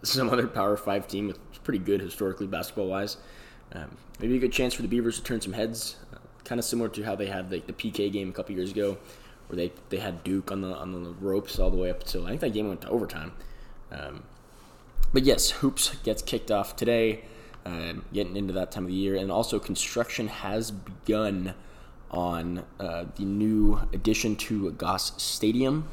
some 0.03 0.29
other 0.29 0.47
Power 0.47 0.77
Five 0.77 1.07
team 1.07 1.27
with 1.27 1.63
pretty 1.63 1.79
good 1.79 2.01
historically 2.01 2.47
basketball 2.47 2.87
wise. 2.87 3.17
Um, 3.73 3.97
maybe 4.19 4.35
a 4.35 4.39
good 4.39 4.53
chance 4.53 4.73
for 4.73 4.81
the 4.81 4.87
Beavers 4.87 5.17
to 5.17 5.23
turn 5.23 5.41
some 5.41 5.53
heads, 5.53 5.97
uh, 6.13 6.17
kind 6.43 6.57
of 6.57 6.65
similar 6.65 6.89
to 6.89 7.03
how 7.03 7.15
they 7.15 7.27
had 7.27 7.49
the, 7.49 7.59
the 7.59 7.73
PK 7.73 8.11
game 8.11 8.29
a 8.29 8.31
couple 8.31 8.55
years 8.55 8.71
ago, 8.71 8.97
where 9.47 9.57
they, 9.57 9.71
they 9.89 9.97
had 9.97 10.23
Duke 10.23 10.51
on 10.51 10.61
the 10.61 10.75
on 10.75 10.91
the 11.03 11.11
ropes 11.19 11.59
all 11.59 11.69
the 11.69 11.77
way 11.77 11.89
up 11.89 12.01
until 12.01 12.25
I 12.25 12.29
think 12.29 12.41
that 12.41 12.53
game 12.53 12.67
went 12.67 12.81
to 12.81 12.89
overtime. 12.89 13.33
Um, 13.91 14.23
but 15.13 15.23
yes, 15.23 15.49
hoops 15.51 15.95
gets 16.03 16.21
kicked 16.21 16.51
off 16.51 16.75
today, 16.75 17.23
um, 17.65 18.05
getting 18.13 18.35
into 18.35 18.53
that 18.53 18.71
time 18.71 18.83
of 18.83 18.89
the 18.89 18.95
year, 18.95 19.15
and 19.15 19.31
also 19.31 19.59
construction 19.59 20.27
has 20.27 20.71
begun 20.71 21.53
on 22.11 22.63
uh, 22.79 23.05
the 23.15 23.25
new 23.25 23.79
addition 23.93 24.35
to 24.35 24.71
Goss 24.71 25.21
Stadium. 25.21 25.87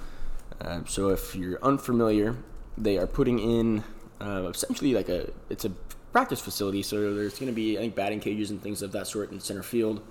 Uh, 0.61 0.81
so 0.87 1.11
if 1.11 1.35
you're 1.35 1.59
unfamiliar, 1.63 2.37
they 2.79 2.97
are 2.99 3.07
putting 3.07 3.39
in 3.39 3.85
uh, 4.21 4.49
essentially 4.49 4.95
like 4.95 5.09
a 5.09 5.31
it's 5.51 5.65
a 5.65 5.71
practice 6.13 6.41
facility. 6.41 6.83
So 6.83 7.15
there's 7.15 7.39
going 7.39 7.51
to 7.51 7.55
be 7.55 7.77
I 7.77 7.83
think 7.83 7.95
batting 7.95 8.21
cages 8.21 8.51
and 8.51 8.63
things 8.63 8.83
of 8.83 8.93
that 8.93 9.07
sort 9.07 9.31
in 9.33 9.41
center 9.41 9.63
field. 9.63 10.03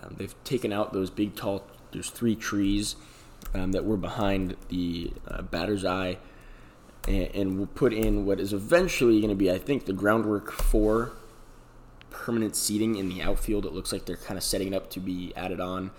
Um, 0.00 0.14
they've 0.16 0.34
taken 0.44 0.72
out 0.72 0.92
those 0.92 1.10
big 1.10 1.34
tall. 1.34 1.66
There's 1.92 2.10
three 2.10 2.36
trees 2.36 2.96
um, 3.54 3.72
that 3.72 3.84
were 3.84 3.96
behind 3.96 4.56
the 4.68 5.12
uh, 5.26 5.42
batter's 5.42 5.84
eye, 5.84 6.18
and, 7.08 7.28
and 7.34 7.58
we'll 7.58 7.66
put 7.66 7.92
in 7.92 8.26
what 8.26 8.38
is 8.38 8.52
eventually 8.52 9.20
going 9.20 9.30
to 9.30 9.36
be 9.36 9.50
I 9.50 9.58
think 9.58 9.86
the 9.86 9.92
groundwork 9.92 10.52
for 10.52 11.12
permanent 12.10 12.54
seating 12.54 12.96
in 12.96 13.08
the 13.08 13.22
outfield. 13.22 13.66
It 13.66 13.72
looks 13.72 13.92
like 13.92 14.04
they're 14.04 14.16
kind 14.16 14.38
of 14.38 14.44
setting 14.44 14.68
it 14.68 14.74
up 14.74 14.90
to 14.90 15.00
be 15.00 15.32
added 15.36 15.60
on, 15.60 15.90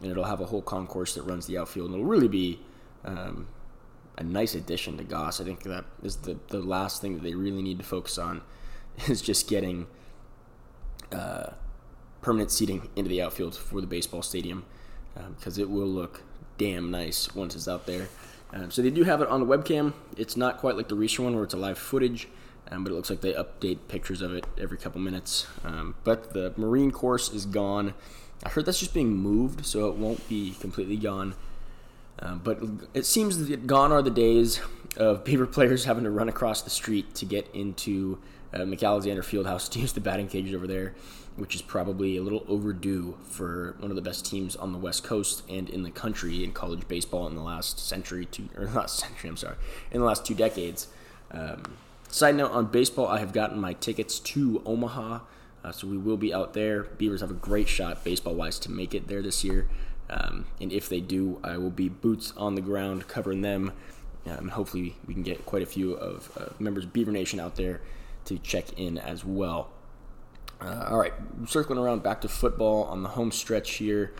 and 0.00 0.10
it'll 0.10 0.24
have 0.24 0.40
a 0.40 0.46
whole 0.46 0.62
concourse 0.62 1.14
that 1.14 1.22
runs 1.22 1.46
the 1.46 1.58
outfield, 1.58 1.90
and 1.90 1.98
it'll 1.98 2.08
really 2.08 2.28
be 2.28 2.60
um, 3.04 3.48
a 4.22 4.24
nice 4.24 4.54
addition 4.54 4.96
to 4.96 5.04
Goss. 5.04 5.40
I 5.40 5.44
think 5.44 5.64
that 5.64 5.84
is 6.02 6.16
the, 6.16 6.38
the 6.48 6.60
last 6.60 7.02
thing 7.02 7.14
that 7.14 7.22
they 7.22 7.34
really 7.34 7.62
need 7.62 7.78
to 7.78 7.84
focus 7.84 8.18
on 8.18 8.42
is 9.08 9.20
just 9.20 9.48
getting 9.48 9.86
uh, 11.10 11.50
permanent 12.20 12.50
seating 12.50 12.88
into 12.96 13.10
the 13.10 13.20
outfield 13.20 13.56
for 13.56 13.80
the 13.80 13.86
baseball 13.86 14.22
stadium 14.22 14.64
because 15.36 15.58
um, 15.58 15.62
it 15.62 15.68
will 15.68 15.86
look 15.86 16.22
damn 16.56 16.90
nice 16.90 17.34
once 17.34 17.54
it's 17.54 17.68
out 17.68 17.86
there. 17.86 18.08
Um, 18.54 18.70
so 18.70 18.82
they 18.82 18.90
do 18.90 19.04
have 19.04 19.20
it 19.20 19.28
on 19.28 19.40
the 19.40 19.46
webcam. 19.46 19.92
It's 20.16 20.36
not 20.36 20.58
quite 20.58 20.76
like 20.76 20.88
the 20.88 20.96
Reser 20.96 21.20
one 21.20 21.34
where 21.34 21.44
it's 21.44 21.54
a 21.54 21.58
live 21.58 21.78
footage, 21.78 22.28
um, 22.70 22.84
but 22.84 22.92
it 22.92 22.94
looks 22.94 23.10
like 23.10 23.22
they 23.22 23.32
update 23.32 23.78
pictures 23.88 24.22
of 24.22 24.34
it 24.34 24.46
every 24.58 24.78
couple 24.78 25.00
minutes. 25.00 25.46
Um, 25.64 25.94
but 26.04 26.32
the 26.32 26.52
Marine 26.56 26.90
course 26.90 27.30
is 27.30 27.44
gone. 27.44 27.94
I 28.44 28.50
heard 28.50 28.66
that's 28.66 28.78
just 28.78 28.94
being 28.94 29.14
moved, 29.16 29.64
so 29.66 29.88
it 29.88 29.96
won't 29.96 30.28
be 30.28 30.54
completely 30.60 30.96
gone. 30.96 31.34
Um, 32.18 32.40
but 32.44 32.60
it 32.94 33.06
seems 33.06 33.46
that 33.46 33.66
gone 33.66 33.92
are 33.92 34.02
the 34.02 34.10
days 34.10 34.60
of 34.96 35.24
Beaver 35.24 35.46
players 35.46 35.84
having 35.84 36.04
to 36.04 36.10
run 36.10 36.28
across 36.28 36.62
the 36.62 36.70
street 36.70 37.14
to 37.16 37.24
get 37.24 37.48
into 37.54 38.18
uh, 38.52 38.58
McAlexander 38.58 39.20
Fieldhouse 39.20 39.68
to 39.70 39.78
use 39.80 39.92
the 39.92 40.00
batting 40.00 40.28
cages 40.28 40.54
over 40.54 40.66
there, 40.66 40.94
which 41.36 41.54
is 41.54 41.62
probably 41.62 42.16
a 42.16 42.22
little 42.22 42.44
overdue 42.48 43.16
for 43.24 43.76
one 43.78 43.90
of 43.90 43.96
the 43.96 44.02
best 44.02 44.26
teams 44.26 44.54
on 44.56 44.72
the 44.72 44.78
West 44.78 45.04
Coast 45.04 45.42
and 45.48 45.70
in 45.70 45.82
the 45.82 45.90
country 45.90 46.44
in 46.44 46.52
college 46.52 46.86
baseball 46.88 47.26
in 47.26 47.34
the 47.34 47.42
last 47.42 47.78
century, 47.78 48.26
two, 48.26 48.48
or 48.56 48.66
not 48.66 48.90
century, 48.90 49.30
I'm 49.30 49.36
sorry, 49.36 49.56
in 49.90 50.00
the 50.00 50.06
last 50.06 50.26
two 50.26 50.34
decades. 50.34 50.88
Um, 51.30 51.76
side 52.08 52.36
note 52.36 52.52
on 52.52 52.66
baseball, 52.66 53.08
I 53.08 53.18
have 53.18 53.32
gotten 53.32 53.58
my 53.58 53.72
tickets 53.72 54.18
to 54.20 54.62
Omaha 54.66 55.20
Uh, 55.64 55.70
so 55.70 55.86
we 55.86 55.96
will 55.96 56.16
be 56.16 56.34
out 56.34 56.54
there. 56.54 56.82
Beavers 56.82 57.20
have 57.20 57.30
a 57.30 57.34
great 57.34 57.68
shot, 57.68 58.02
baseball 58.04 58.34
wise, 58.34 58.58
to 58.58 58.70
make 58.70 58.94
it 58.94 59.06
there 59.06 59.22
this 59.22 59.44
year. 59.44 59.68
Um, 60.12 60.46
and 60.60 60.72
if 60.72 60.88
they 60.88 61.00
do, 61.00 61.40
I 61.42 61.56
will 61.56 61.70
be 61.70 61.88
boots 61.88 62.32
on 62.36 62.54
the 62.54 62.60
ground 62.60 63.08
covering 63.08 63.40
them. 63.40 63.72
Um, 64.26 64.48
hopefully, 64.48 64.94
we 65.06 65.14
can 65.14 65.22
get 65.22 65.46
quite 65.46 65.62
a 65.62 65.66
few 65.66 65.94
of 65.94 66.30
uh, 66.38 66.52
members 66.58 66.84
of 66.84 66.92
Beaver 66.92 67.12
Nation 67.12 67.40
out 67.40 67.56
there 67.56 67.80
to 68.26 68.38
check 68.38 68.78
in 68.78 68.98
as 68.98 69.24
well. 69.24 69.70
Uh, 70.60 70.88
all 70.90 70.98
right, 70.98 71.14
circling 71.46 71.78
around 71.78 72.02
back 72.02 72.20
to 72.20 72.28
football 72.28 72.84
on 72.84 73.02
the 73.02 73.08
home 73.10 73.32
stretch 73.32 73.72
here. 73.72 74.12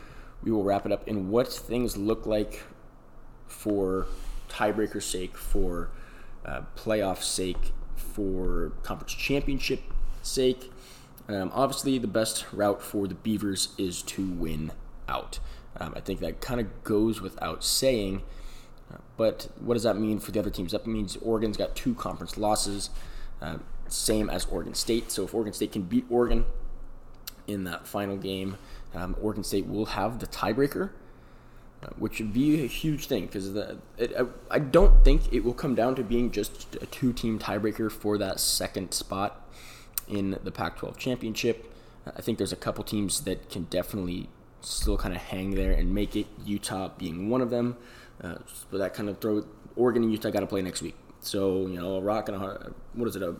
We 0.42 0.50
will 0.50 0.64
wrap 0.64 0.86
it 0.86 0.92
up 0.92 1.06
in 1.06 1.28
what 1.28 1.52
things 1.52 1.96
look 1.96 2.26
like 2.26 2.64
for 3.46 4.06
tiebreaker 4.48 5.02
sake, 5.02 5.36
for 5.36 5.90
uh, 6.44 6.62
playoff 6.74 7.22
sake, 7.22 7.72
for 7.94 8.72
conference 8.82 9.14
championship 9.14 9.82
sake. 10.22 10.72
Um, 11.28 11.52
obviously, 11.54 11.98
the 11.98 12.08
best 12.08 12.46
route 12.52 12.82
for 12.82 13.06
the 13.06 13.14
Beavers 13.14 13.68
is 13.78 14.02
to 14.02 14.26
win 14.26 14.72
out. 15.08 15.38
Um, 15.78 15.92
I 15.96 16.00
think 16.00 16.20
that 16.20 16.40
kind 16.40 16.60
of 16.60 16.84
goes 16.84 17.20
without 17.20 17.64
saying. 17.64 18.22
Uh, 18.92 18.98
but 19.16 19.48
what 19.60 19.74
does 19.74 19.82
that 19.84 19.96
mean 19.96 20.18
for 20.18 20.30
the 20.30 20.38
other 20.38 20.50
teams? 20.50 20.72
That 20.72 20.86
means 20.86 21.16
Oregon's 21.22 21.56
got 21.56 21.74
two 21.74 21.94
conference 21.94 22.36
losses, 22.36 22.90
uh, 23.40 23.58
same 23.88 24.28
as 24.28 24.44
Oregon 24.46 24.74
State. 24.74 25.10
So 25.10 25.24
if 25.24 25.34
Oregon 25.34 25.52
State 25.52 25.72
can 25.72 25.82
beat 25.82 26.04
Oregon 26.10 26.44
in 27.46 27.64
that 27.64 27.86
final 27.86 28.16
game, 28.16 28.56
um, 28.94 29.16
Oregon 29.20 29.44
State 29.44 29.66
will 29.66 29.86
have 29.86 30.18
the 30.18 30.26
tiebreaker, 30.26 30.90
uh, 31.82 31.88
which 31.96 32.18
would 32.20 32.32
be 32.32 32.62
a 32.62 32.66
huge 32.66 33.06
thing 33.06 33.26
because 33.26 33.56
I 34.50 34.58
don't 34.58 35.02
think 35.04 35.32
it 35.32 35.42
will 35.42 35.54
come 35.54 35.74
down 35.74 35.94
to 35.96 36.02
being 36.02 36.30
just 36.30 36.76
a 36.76 36.86
two-team 36.86 37.38
tiebreaker 37.38 37.90
for 37.90 38.18
that 38.18 38.38
second 38.38 38.92
spot 38.92 39.48
in 40.06 40.38
the 40.42 40.52
Pac-12 40.52 40.96
championship. 40.98 41.72
I 42.04 42.20
think 42.20 42.38
there's 42.38 42.52
a 42.52 42.56
couple 42.56 42.84
teams 42.84 43.22
that 43.22 43.48
can 43.48 43.64
definitely 43.64 44.28
still 44.62 44.96
kind 44.96 45.14
of 45.14 45.20
hang 45.20 45.52
there 45.52 45.72
and 45.72 45.94
make 45.94 46.16
it. 46.16 46.26
Utah 46.44 46.90
being 46.98 47.28
one 47.28 47.40
of 47.40 47.50
them, 47.50 47.76
uh, 48.22 48.36
but 48.70 48.78
that 48.78 48.94
kind 48.94 49.08
of 49.08 49.18
throw 49.18 49.44
Oregon 49.76 50.02
and 50.02 50.12
Utah 50.12 50.30
got 50.30 50.40
to 50.40 50.46
play 50.46 50.62
next 50.62 50.82
week. 50.82 50.96
So 51.20 51.66
you 51.66 51.80
know, 51.80 51.96
a 51.96 52.00
rock 52.00 52.28
and 52.28 52.42
a 52.42 52.72
what 52.94 53.08
is 53.08 53.16
it 53.16 53.22
a, 53.22 53.36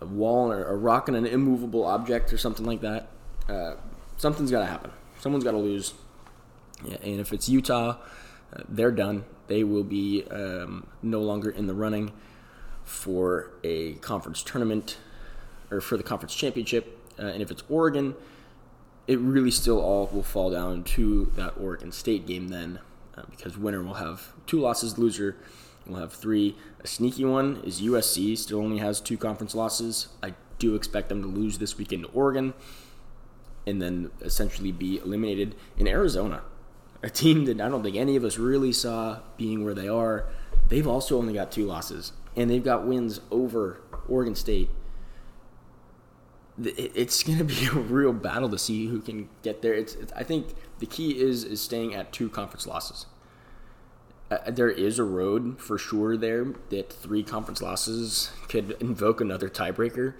a 0.00 0.06
wall 0.06 0.52
or 0.52 0.64
a 0.64 0.76
rock 0.76 1.08
and 1.08 1.16
an 1.16 1.26
immovable 1.26 1.84
object 1.84 2.32
or 2.32 2.38
something 2.38 2.66
like 2.66 2.80
that. 2.80 3.08
Uh, 3.48 3.74
something's 4.16 4.50
got 4.50 4.60
to 4.60 4.66
happen. 4.66 4.90
Someone's 5.20 5.44
got 5.44 5.52
to 5.52 5.58
lose. 5.58 5.94
Yeah, 6.84 6.96
and 7.02 7.20
if 7.20 7.32
it's 7.32 7.48
Utah, 7.48 7.96
uh, 8.54 8.62
they're 8.68 8.92
done. 8.92 9.24
They 9.46 9.64
will 9.64 9.84
be 9.84 10.24
um, 10.30 10.86
no 11.02 11.20
longer 11.20 11.50
in 11.50 11.66
the 11.66 11.74
running 11.74 12.12
for 12.84 13.50
a 13.62 13.94
conference 13.94 14.42
tournament 14.42 14.96
or 15.70 15.80
for 15.80 15.96
the 15.96 16.02
conference 16.02 16.34
championship. 16.34 16.98
Uh, 17.18 17.26
and 17.26 17.42
if 17.42 17.50
it's 17.50 17.62
Oregon, 17.68 18.14
it 19.06 19.18
really 19.18 19.50
still 19.50 19.80
all 19.80 20.08
will 20.12 20.22
fall 20.22 20.50
down 20.50 20.82
to 20.84 21.30
that 21.36 21.54
Oregon 21.60 21.92
State 21.92 22.26
game 22.26 22.48
then, 22.48 22.78
uh, 23.16 23.22
because 23.30 23.58
winner 23.58 23.82
will 23.82 23.94
have 23.94 24.32
two 24.46 24.60
losses, 24.60 24.98
loser 24.98 25.36
will 25.86 25.96
have 25.96 26.12
three. 26.12 26.56
A 26.82 26.86
sneaky 26.86 27.24
one 27.24 27.60
is 27.64 27.80
USC, 27.82 28.36
still 28.38 28.60
only 28.60 28.78
has 28.78 29.00
two 29.00 29.18
conference 29.18 29.54
losses. 29.54 30.08
I 30.22 30.34
do 30.58 30.74
expect 30.74 31.08
them 31.08 31.20
to 31.22 31.28
lose 31.28 31.58
this 31.58 31.76
weekend 31.76 32.04
to 32.04 32.10
Oregon 32.10 32.54
and 33.66 33.80
then 33.80 34.10
essentially 34.20 34.72
be 34.72 34.98
eliminated 34.98 35.54
in 35.78 35.86
Arizona, 35.86 36.42
a 37.02 37.10
team 37.10 37.44
that 37.46 37.60
I 37.60 37.68
don't 37.68 37.82
think 37.82 37.96
any 37.96 38.16
of 38.16 38.24
us 38.24 38.38
really 38.38 38.72
saw 38.72 39.20
being 39.36 39.64
where 39.64 39.74
they 39.74 39.88
are. 39.88 40.26
They've 40.68 40.86
also 40.86 41.18
only 41.18 41.34
got 41.34 41.52
two 41.52 41.66
losses, 41.66 42.12
and 42.36 42.50
they've 42.50 42.64
got 42.64 42.86
wins 42.86 43.20
over 43.30 43.80
Oregon 44.08 44.34
State 44.34 44.70
it's 46.62 47.22
going 47.22 47.38
to 47.38 47.44
be 47.44 47.66
a 47.72 47.72
real 47.72 48.12
battle 48.12 48.48
to 48.48 48.58
see 48.58 48.86
who 48.86 49.00
can 49.00 49.28
get 49.42 49.62
there. 49.62 49.74
It's, 49.74 49.94
it's, 49.94 50.12
I 50.12 50.22
think 50.22 50.54
the 50.78 50.86
key 50.86 51.20
is 51.20 51.44
is 51.44 51.60
staying 51.60 51.94
at 51.94 52.12
two 52.12 52.28
conference 52.28 52.66
losses. 52.66 53.06
Uh, 54.30 54.50
there 54.50 54.70
is 54.70 54.98
a 54.98 55.04
road 55.04 55.60
for 55.60 55.76
sure 55.76 56.16
there 56.16 56.46
that 56.70 56.92
three 56.92 57.22
conference 57.22 57.60
losses 57.60 58.30
could 58.48 58.76
invoke 58.80 59.20
another 59.20 59.48
tiebreaker, 59.48 60.14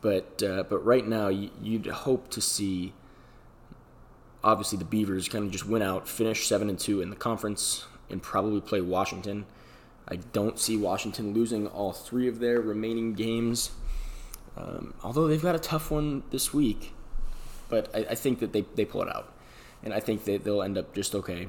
but 0.00 0.42
uh, 0.42 0.64
but 0.64 0.84
right 0.84 1.06
now 1.06 1.28
you, 1.28 1.50
you'd 1.62 1.86
hope 1.86 2.28
to 2.30 2.40
see. 2.40 2.92
Obviously, 4.42 4.78
the 4.78 4.86
Beavers 4.86 5.28
kind 5.28 5.44
of 5.44 5.50
just 5.50 5.66
win 5.66 5.82
out, 5.82 6.08
finish 6.08 6.46
seven 6.46 6.70
and 6.70 6.78
two 6.78 7.02
in 7.02 7.10
the 7.10 7.16
conference, 7.16 7.84
and 8.08 8.22
probably 8.22 8.60
play 8.62 8.80
Washington. 8.80 9.44
I 10.08 10.16
don't 10.16 10.58
see 10.58 10.78
Washington 10.78 11.34
losing 11.34 11.66
all 11.66 11.92
three 11.92 12.26
of 12.26 12.40
their 12.40 12.60
remaining 12.60 13.12
games. 13.12 13.70
Um, 14.56 14.94
although 15.02 15.26
they've 15.28 15.42
got 15.42 15.54
a 15.54 15.60
tough 15.60 15.90
one 15.90 16.22
this 16.30 16.52
week, 16.52 16.92
but 17.68 17.94
I, 17.94 17.98
I, 18.10 18.14
think 18.14 18.40
that 18.40 18.52
they, 18.52 18.64
they 18.74 18.84
pull 18.84 19.02
it 19.02 19.08
out, 19.08 19.32
and 19.82 19.94
I 19.94 20.00
think 20.00 20.24
that 20.24 20.44
they'll 20.44 20.62
end 20.62 20.76
up 20.76 20.94
just 20.94 21.14
okay. 21.14 21.48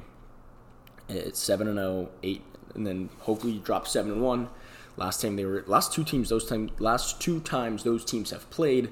It's 1.09 1.39
seven 1.39 1.67
and 1.67 1.77
0, 1.77 2.09
8, 2.23 2.41
and 2.75 2.87
then 2.87 3.09
hopefully 3.21 3.53
you 3.53 3.59
drop 3.59 3.87
seven 3.87 4.11
and 4.11 4.21
one. 4.21 4.49
Last 4.97 5.21
time 5.21 5.35
they 5.35 5.45
were 5.45 5.63
last 5.67 5.93
two 5.93 6.03
teams 6.03 6.29
those 6.29 6.47
time 6.47 6.69
last 6.77 7.19
two 7.19 7.39
times 7.39 7.83
those 7.83 8.05
teams 8.05 8.29
have 8.31 8.49
played, 8.49 8.91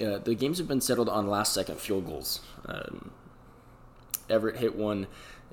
uh, 0.00 0.18
the 0.18 0.34
games 0.34 0.58
have 0.58 0.68
been 0.68 0.80
settled 0.80 1.08
on 1.08 1.26
last 1.26 1.54
second 1.54 1.78
field 1.78 2.06
goals. 2.06 2.40
Um, 2.66 3.10
Everett 4.28 4.56
hit 4.56 4.76
one 4.76 5.06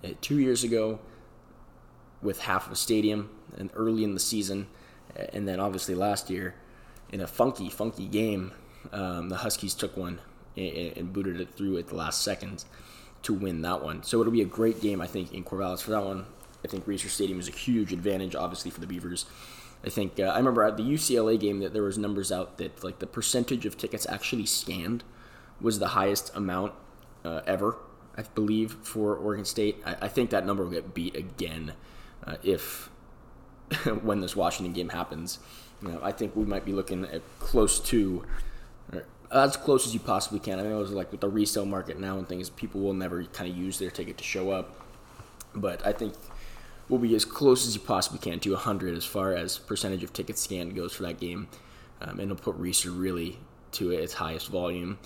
uh, 0.03 0.09
two 0.19 0.39
years 0.39 0.63
ago 0.63 0.99
with 2.21 2.41
half 2.41 2.65
of 2.65 2.73
a 2.73 2.75
stadium 2.75 3.29
and 3.57 3.69
early 3.75 4.03
in 4.03 4.13
the 4.13 4.19
season, 4.19 4.67
and 5.15 5.47
then 5.47 5.59
obviously 5.59 5.95
last 5.95 6.29
year 6.29 6.55
in 7.13 7.21
a 7.21 7.28
funky, 7.28 7.69
funky 7.69 8.08
game, 8.08 8.52
um, 8.91 9.30
the 9.30 9.38
Huskies 9.38 9.76
took 9.76 9.95
one 9.95 10.19
and, 10.58 10.97
and, 10.97 11.13
booted 11.13 11.39
it 11.39 11.54
through 11.54 11.78
at 11.78 11.88
the 11.88 11.95
last 11.95 12.23
seconds 12.23 12.65
to 13.21 13.34
win 13.34 13.62
that 13.62 13.84
one. 13.84 14.02
So 14.02 14.19
it'll 14.19 14.34
be 14.34 14.41
a 14.41 14.45
great 14.45 14.82
game, 14.82 14.99
I 14.99 15.06
think, 15.06 15.32
in 15.32 15.43
Corvallis 15.43 15.82
for 15.82 15.91
that 15.91 16.04
one. 16.04 16.26
I 16.65 16.67
think 16.67 16.86
Reser 16.86 17.10
Stadium 17.10 17.39
is 17.39 17.47
a 17.47 17.52
huge 17.52 17.93
advantage, 17.93 18.36
obviously, 18.36 18.71
for 18.71 18.80
the 18.80 18.88
Beavers. 18.88 19.28
I 19.86 19.89
think 19.89 20.19
uh, 20.19 20.23
I 20.23 20.38
remember 20.38 20.63
at 20.63 20.76
the 20.76 20.84
UCLA 20.84 21.39
game 21.39 21.60
that 21.60 21.71
there 21.71 21.84
was 21.84 21.99
numbers 21.99 22.32
out 22.32 22.58
that 22.58 22.84
like 22.84 22.97
the 22.97 23.08
percentage 23.08 23.65
of 23.67 23.78
tickets 23.78 24.08
actually 24.10 24.47
scanned 24.47 25.04
was 25.62 25.78
the 25.78 25.89
highest 25.89 26.36
amount 26.36 26.73
uh, 27.23 27.41
ever, 27.45 27.78
I 28.17 28.23
believe, 28.23 28.78
for 28.82 29.15
Oregon 29.15 29.45
State. 29.45 29.82
I, 29.86 29.97
I, 30.02 30.08
think 30.08 30.32
that 30.32 30.45
number 30.45 30.63
will 30.63 30.71
get 30.71 30.93
beat 30.93 31.15
again 31.15 31.73
uh, 32.26 32.38
if 32.43 32.89
when 34.01 34.21
this 34.21 34.36
Washington 34.36 34.73
game 34.73 34.89
happens. 34.89 35.39
You 35.81 35.89
know, 35.89 35.99
I 36.01 36.12
think 36.12 36.36
we 36.36 36.45
might 36.45 36.65
be 36.65 36.73
looking 36.73 37.05
at 37.05 37.21
close 37.39 37.79
to, 37.81 38.23
as 39.31 39.57
close 39.57 39.86
as 39.86 39.93
you 39.93 39.99
possibly 39.99 40.39
can. 40.39 40.59
I 40.59 40.63
know 40.63 40.81
it's 40.81 40.91
like 40.91 41.12
with 41.12 41.21
the 41.21 41.29
resale 41.29 41.65
market 41.65 41.99
now 41.99 42.17
and 42.17 42.27
things, 42.27 42.49
people 42.49 42.81
will 42.81 42.93
never 42.93 43.23
kind 43.25 43.49
of 43.49 43.57
use 43.57 43.79
their 43.79 43.91
ticket 43.91 44.17
to 44.17 44.23
show 44.23 44.51
up. 44.51 44.79
But 45.55 45.86
I 45.86 45.91
think 45.91 46.13
we'll 46.89 46.99
be 46.99 47.15
as 47.15 47.25
close 47.25 47.67
as 47.67 47.75
you 47.75 47.81
possibly 47.81 48.19
can 48.19 48.39
to 48.39 48.51
100 48.51 48.95
as 48.95 49.05
far 49.05 49.33
as 49.33 49.57
percentage 49.57 50.03
of 50.03 50.13
tickets 50.13 50.41
scanned 50.41 50.75
goes 50.75 50.93
for 50.93 51.03
that 51.03 51.19
game. 51.19 51.47
Um, 52.01 52.19
and 52.19 52.31
it'll 52.31 52.36
put 52.36 52.59
Reser 52.59 52.97
really 52.97 53.38
to 53.73 53.91
its 53.91 54.13
highest 54.13 54.49
volume, 54.49 54.99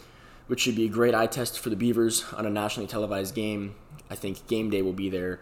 which 0.48 0.62
should 0.62 0.76
be 0.76 0.86
a 0.86 0.90
great 0.90 1.14
eye 1.16 1.28
test 1.28 1.60
for 1.60 1.70
the 1.70 1.76
Beavers 1.76 2.26
on 2.34 2.46
a 2.46 2.50
nationally 2.50 2.88
televised 2.88 3.36
game. 3.36 3.76
I 4.10 4.16
think 4.16 4.48
game 4.48 4.70
day 4.70 4.82
will 4.82 4.94
be 4.94 5.10
there. 5.10 5.40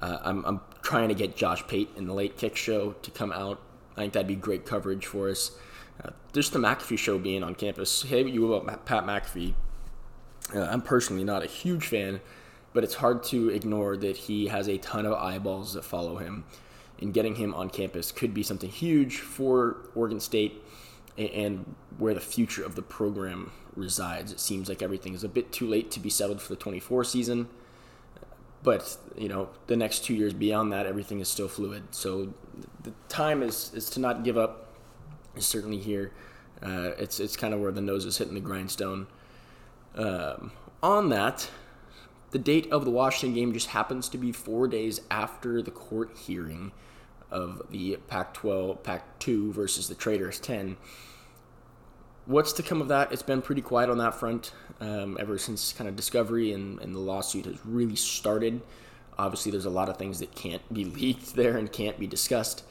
Uh, 0.00 0.18
I'm, 0.22 0.44
I'm 0.44 0.60
trying 0.82 1.08
to 1.08 1.14
get 1.14 1.36
Josh 1.36 1.66
Pate 1.66 1.90
in 1.96 2.06
the 2.06 2.14
late 2.14 2.36
kick 2.36 2.56
show 2.56 2.92
to 2.92 3.10
come 3.10 3.32
out 3.32 3.60
I 3.98 4.02
think 4.02 4.12
that'd 4.12 4.28
be 4.28 4.36
great 4.36 4.64
coverage 4.64 5.06
for 5.06 5.28
us. 5.28 5.50
Uh, 6.02 6.10
just 6.32 6.52
the 6.52 6.60
McAfee 6.60 6.98
show 6.98 7.18
being 7.18 7.42
on 7.42 7.56
campus. 7.56 8.02
Hey, 8.02 8.22
you 8.22 8.54
about 8.54 8.86
Pat 8.86 9.04
McAfee. 9.04 9.54
Uh, 10.54 10.60
I'm 10.60 10.82
personally 10.82 11.24
not 11.24 11.42
a 11.42 11.46
huge 11.46 11.88
fan, 11.88 12.20
but 12.72 12.84
it's 12.84 12.94
hard 12.94 13.24
to 13.24 13.48
ignore 13.48 13.96
that 13.96 14.16
he 14.16 14.46
has 14.46 14.68
a 14.68 14.78
ton 14.78 15.04
of 15.04 15.14
eyeballs 15.14 15.74
that 15.74 15.84
follow 15.84 16.18
him. 16.18 16.44
And 17.00 17.12
getting 17.12 17.34
him 17.34 17.52
on 17.54 17.70
campus 17.70 18.12
could 18.12 18.32
be 18.32 18.44
something 18.44 18.70
huge 18.70 19.18
for 19.18 19.78
Oregon 19.96 20.20
State 20.20 20.62
and 21.16 21.74
where 21.96 22.14
the 22.14 22.20
future 22.20 22.64
of 22.64 22.76
the 22.76 22.82
program 22.82 23.50
resides. 23.74 24.30
It 24.30 24.38
seems 24.38 24.68
like 24.68 24.80
everything 24.80 25.14
is 25.14 25.24
a 25.24 25.28
bit 25.28 25.50
too 25.50 25.66
late 25.66 25.90
to 25.92 26.00
be 26.00 26.10
settled 26.10 26.40
for 26.40 26.50
the 26.50 26.56
24 26.56 27.02
season. 27.02 27.48
But, 28.62 28.96
you 29.16 29.28
know, 29.28 29.50
the 29.68 29.76
next 29.76 30.04
two 30.04 30.14
years 30.14 30.32
beyond 30.32 30.72
that, 30.72 30.86
everything 30.86 31.20
is 31.20 31.28
still 31.28 31.48
fluid. 31.48 31.94
So 31.94 32.34
the 32.82 32.92
time 33.08 33.42
is 33.42 33.70
is 33.74 33.88
to 33.90 34.00
not 34.00 34.24
give 34.24 34.36
up. 34.36 34.66
Is 35.36 35.46
certainly 35.46 35.78
here. 35.78 36.12
Uh, 36.62 36.90
it's 36.98 37.20
it's 37.20 37.36
kind 37.36 37.54
of 37.54 37.60
where 37.60 37.70
the 37.70 37.80
nose 37.80 38.04
is 38.04 38.18
hitting 38.18 38.34
the 38.34 38.40
grindstone. 38.40 39.06
Um, 39.94 40.52
on 40.82 41.08
that, 41.10 41.48
the 42.30 42.38
date 42.38 42.70
of 42.70 42.84
the 42.84 42.90
Washington 42.90 43.34
game 43.34 43.52
just 43.52 43.68
happens 43.68 44.08
to 44.10 44.18
be 44.18 44.32
four 44.32 44.68
days 44.68 45.00
after 45.10 45.62
the 45.62 45.70
court 45.70 46.16
hearing 46.16 46.72
of 47.30 47.62
the 47.70 47.96
Pac-12, 48.08 48.82
Pac-2 48.82 49.52
versus 49.52 49.88
the 49.88 49.94
Traitors 49.94 50.38
10. 50.40 50.76
What's 52.28 52.52
to 52.52 52.62
come 52.62 52.82
of 52.82 52.88
that? 52.88 53.10
It's 53.10 53.22
been 53.22 53.40
pretty 53.40 53.62
quiet 53.62 53.88
on 53.88 53.96
that 53.98 54.14
front 54.14 54.52
um, 54.82 55.16
ever 55.18 55.38
since 55.38 55.72
kind 55.72 55.88
of 55.88 55.96
discovery 55.96 56.52
and, 56.52 56.78
and 56.80 56.94
the 56.94 56.98
lawsuit 56.98 57.46
has 57.46 57.56
really 57.64 57.96
started. 57.96 58.60
Obviously, 59.18 59.50
there's 59.50 59.64
a 59.64 59.70
lot 59.70 59.88
of 59.88 59.96
things 59.96 60.18
that 60.18 60.34
can't 60.34 60.60
be 60.70 60.84
leaked 61.00 61.36
there 61.36 61.56
and 61.56 61.72
can't 61.72 61.98
be 61.98 62.06
discussed. 62.06 62.64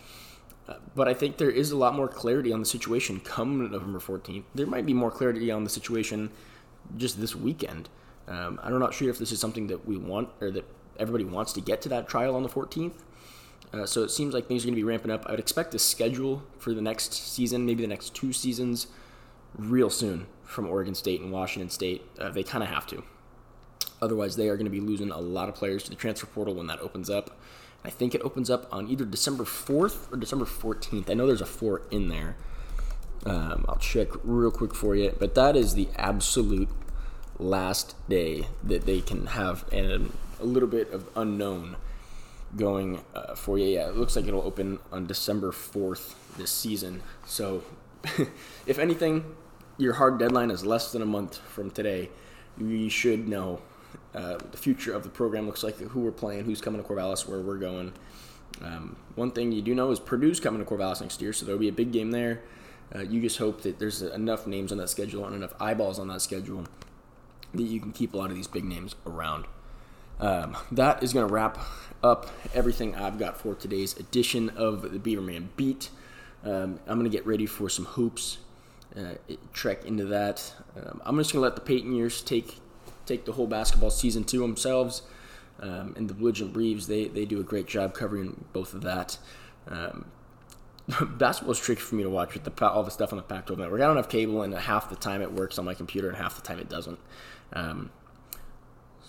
Uh, 0.69 0.75
but 0.93 1.07
I 1.07 1.15
think 1.15 1.37
there 1.37 1.49
is 1.49 1.71
a 1.71 1.75
lot 1.75 1.95
more 1.95 2.07
clarity 2.07 2.53
on 2.53 2.59
the 2.59 2.67
situation 2.67 3.19
come 3.19 3.71
November 3.71 3.97
14th. 3.97 4.43
There 4.53 4.67
might 4.67 4.85
be 4.85 4.93
more 4.93 5.09
clarity 5.09 5.49
on 5.49 5.63
the 5.63 5.71
situation 5.71 6.29
just 6.95 7.19
this 7.19 7.35
weekend. 7.35 7.89
Um, 8.27 8.59
I'm 8.61 8.77
not 8.77 8.93
sure 8.93 9.09
if 9.09 9.17
this 9.17 9.31
is 9.31 9.39
something 9.39 9.65
that 9.67 9.87
we 9.87 9.97
want 9.97 10.29
or 10.39 10.51
that 10.51 10.65
everybody 10.99 11.25
wants 11.25 11.51
to 11.53 11.61
get 11.61 11.81
to 11.81 11.89
that 11.89 12.07
trial 12.07 12.35
on 12.35 12.43
the 12.43 12.49
14th. 12.49 12.93
Uh, 13.73 13.87
so 13.87 14.03
it 14.03 14.11
seems 14.11 14.35
like 14.35 14.47
things 14.47 14.63
are 14.63 14.67
going 14.67 14.75
to 14.75 14.79
be 14.79 14.87
ramping 14.87 15.09
up. 15.09 15.25
I 15.25 15.31
would 15.31 15.39
expect 15.39 15.73
a 15.73 15.79
schedule 15.79 16.43
for 16.59 16.75
the 16.75 16.81
next 16.81 17.11
season, 17.11 17.65
maybe 17.65 17.81
the 17.81 17.87
next 17.87 18.13
two 18.13 18.31
seasons, 18.31 18.85
real 19.57 19.89
soon 19.89 20.27
from 20.43 20.67
Oregon 20.67 20.95
State 20.95 21.21
and 21.21 21.31
Washington 21.31 21.69
State. 21.69 22.03
Uh, 22.19 22.29
they 22.29 22.43
kind 22.43 22.63
of 22.63 22.69
have 22.69 22.87
to. 22.87 23.03
Otherwise, 24.01 24.35
they 24.35 24.47
are 24.47 24.55
going 24.55 24.65
to 24.65 24.71
be 24.71 24.79
losing 24.79 25.11
a 25.11 25.19
lot 25.19 25.49
of 25.49 25.55
players 25.55 25.83
to 25.83 25.89
the 25.89 25.95
transfer 25.95 26.27
portal 26.27 26.53
when 26.53 26.67
that 26.67 26.79
opens 26.79 27.09
up. 27.09 27.39
I 27.83 27.89
think 27.89 28.13
it 28.13 28.21
opens 28.21 28.49
up 28.49 28.67
on 28.71 28.89
either 28.89 29.05
December 29.05 29.43
4th 29.43 30.11
or 30.11 30.17
December 30.17 30.45
14th. 30.45 31.09
I 31.09 31.13
know 31.13 31.25
there's 31.25 31.41
a 31.41 31.45
4 31.45 31.83
in 31.91 32.09
there. 32.09 32.35
Um, 33.25 33.65
I'll 33.67 33.77
check 33.77 34.09
real 34.23 34.51
quick 34.51 34.75
for 34.75 34.95
you. 34.95 35.15
But 35.17 35.35
that 35.35 35.55
is 35.55 35.73
the 35.73 35.87
absolute 35.95 36.69
last 37.39 37.95
day 38.09 38.47
that 38.63 38.85
they 38.85 39.01
can 39.01 39.27
have 39.27 39.65
and 39.71 40.11
a 40.39 40.45
little 40.45 40.69
bit 40.69 40.91
of 40.91 41.09
unknown 41.15 41.77
going 42.55 43.01
uh, 43.15 43.35
for 43.35 43.57
you. 43.57 43.65
Yeah, 43.65 43.87
it 43.89 43.95
looks 43.95 44.15
like 44.15 44.27
it'll 44.27 44.41
open 44.41 44.79
on 44.91 45.07
December 45.07 45.51
4th 45.51 46.13
this 46.37 46.51
season. 46.51 47.01
So, 47.25 47.63
if 48.65 48.79
anything, 48.79 49.35
your 49.77 49.93
hard 49.93 50.17
deadline 50.17 50.51
is 50.51 50.65
less 50.65 50.91
than 50.91 51.01
a 51.01 51.05
month 51.05 51.37
from 51.37 51.71
today. 51.71 52.09
you 52.57 52.89
should 52.89 53.27
know 53.27 53.61
uh, 54.15 54.37
the 54.51 54.57
future 54.57 54.93
of 54.93 55.03
the 55.03 55.09
program 55.09 55.45
looks 55.45 55.63
like, 55.63 55.77
who 55.77 55.99
we're 55.99 56.11
playing, 56.11 56.45
who's 56.45 56.61
coming 56.61 56.81
to 56.81 56.87
Corvallis, 56.87 57.27
where 57.27 57.39
we're 57.39 57.57
going. 57.57 57.93
Um, 58.61 58.95
one 59.15 59.31
thing 59.31 59.51
you 59.51 59.61
do 59.61 59.75
know 59.75 59.91
is 59.91 59.99
Purdue's 59.99 60.39
coming 60.39 60.63
to 60.63 60.69
Corvallis 60.69 61.01
next 61.01 61.21
year, 61.21 61.33
so 61.33 61.45
there'll 61.45 61.59
be 61.59 61.67
a 61.67 61.73
big 61.73 61.91
game 61.91 62.11
there. 62.11 62.41
Uh, 62.93 63.01
you 63.01 63.21
just 63.21 63.37
hope 63.37 63.61
that 63.61 63.79
there's 63.79 64.01
enough 64.01 64.47
names 64.47 64.71
on 64.71 64.77
that 64.77 64.89
schedule 64.89 65.25
and 65.25 65.35
enough 65.35 65.53
eyeballs 65.59 65.99
on 65.99 66.07
that 66.07 66.21
schedule 66.21 66.65
that 67.53 67.63
you 67.63 67.79
can 67.79 67.91
keep 67.91 68.13
a 68.13 68.17
lot 68.17 68.29
of 68.29 68.35
these 68.35 68.47
big 68.47 68.63
names 68.63 68.95
around. 69.05 69.45
Um, 70.19 70.57
that 70.71 71.03
is 71.03 71.13
going 71.13 71.27
to 71.27 71.33
wrap 71.33 71.59
up 72.03 72.27
everything 72.53 72.95
I've 72.95 73.19
got 73.19 73.39
for 73.39 73.53
today's 73.53 73.95
edition 73.97 74.49
of 74.51 74.81
the 74.91 74.99
Beaverman 74.99 75.49
Beat. 75.55 75.89
Um, 76.43 76.79
I'm 76.87 76.97
going 76.97 77.09
to 77.09 77.15
get 77.15 77.25
ready 77.25 77.45
for 77.45 77.69
some 77.69 77.85
hoops, 77.85 78.37
uh, 78.95 79.13
trek 79.53 79.85
into 79.85 80.05
that. 80.05 80.53
Um, 80.75 81.01
I'm 81.05 81.17
just 81.17 81.31
to 81.31 81.39
let 81.39 81.55
the 81.55 81.61
Peyton 81.61 81.93
years 81.93 82.21
take 82.21 82.59
take 83.05 83.25
the 83.25 83.31
whole 83.33 83.47
basketball 83.47 83.89
season 83.89 84.23
to 84.25 84.39
themselves. 84.39 85.01
Um, 85.59 85.93
and 85.97 86.09
the 86.09 86.13
Belligerent 86.13 86.53
Breves, 86.53 86.87
they, 86.87 87.07
they 87.07 87.25
do 87.25 87.39
a 87.39 87.43
great 87.43 87.67
job 87.67 87.93
covering 87.93 88.45
both 88.53 88.73
of 88.73 88.81
that. 88.81 89.17
Um, 89.67 90.05
basketball's 91.17 91.59
tricky 91.59 91.81
for 91.81 91.95
me 91.95 92.03
to 92.03 92.09
watch 92.09 92.33
with 92.33 92.43
the, 92.43 92.67
all 92.67 92.83
the 92.83 92.91
stuff 92.91 93.11
on 93.11 93.17
the 93.17 93.23
Pac-12 93.23 93.57
network. 93.57 93.81
I 93.81 93.85
don't 93.85 93.95
have 93.95 94.09
cable, 94.09 94.43
and 94.43 94.53
half 94.53 94.89
the 94.89 94.95
time 94.95 95.21
it 95.21 95.31
works 95.33 95.57
on 95.57 95.65
my 95.65 95.73
computer, 95.73 96.07
and 96.07 96.17
half 96.17 96.35
the 96.35 96.41
time 96.41 96.59
it 96.59 96.69
doesn't. 96.69 96.99
Um, 97.53 97.89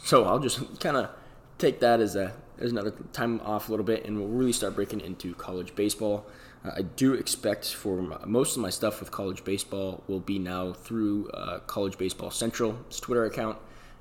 so 0.03 0.25
I'll 0.25 0.39
just 0.39 0.81
kind 0.81 0.97
of 0.97 1.11
take 1.59 1.81
that 1.81 2.01
as 2.01 2.17
a 2.17 2.33
as 2.61 2.73
another 2.73 2.93
time 3.13 3.41
off 3.45 3.69
a 3.69 3.73
little 3.73 3.85
bit, 3.85 4.05
and 4.05 4.19
we'll 4.19 4.29
really 4.29 4.53
start 4.53 4.75
breaking 4.75 5.01
into 5.01 5.33
college 5.35 5.77
baseball. 5.77 6.27
I 6.65 6.83
do 6.83 7.15
expect 7.15 7.73
for 7.73 8.03
my, 8.03 8.19
most 8.27 8.57
of 8.57 8.63
my 8.63 8.71
stuff 8.71 9.01
with 9.01 9.11
college 9.11 9.45
baseball 9.45 10.03
will 10.09 10.21
be 10.21 10.39
now 10.39 10.73
through 10.73 11.29
uh, 11.31 11.61
College 11.61 11.99
Baseball 11.99 12.31
Central's 12.31 13.01
Twitter 13.01 13.25
account 13.25 13.59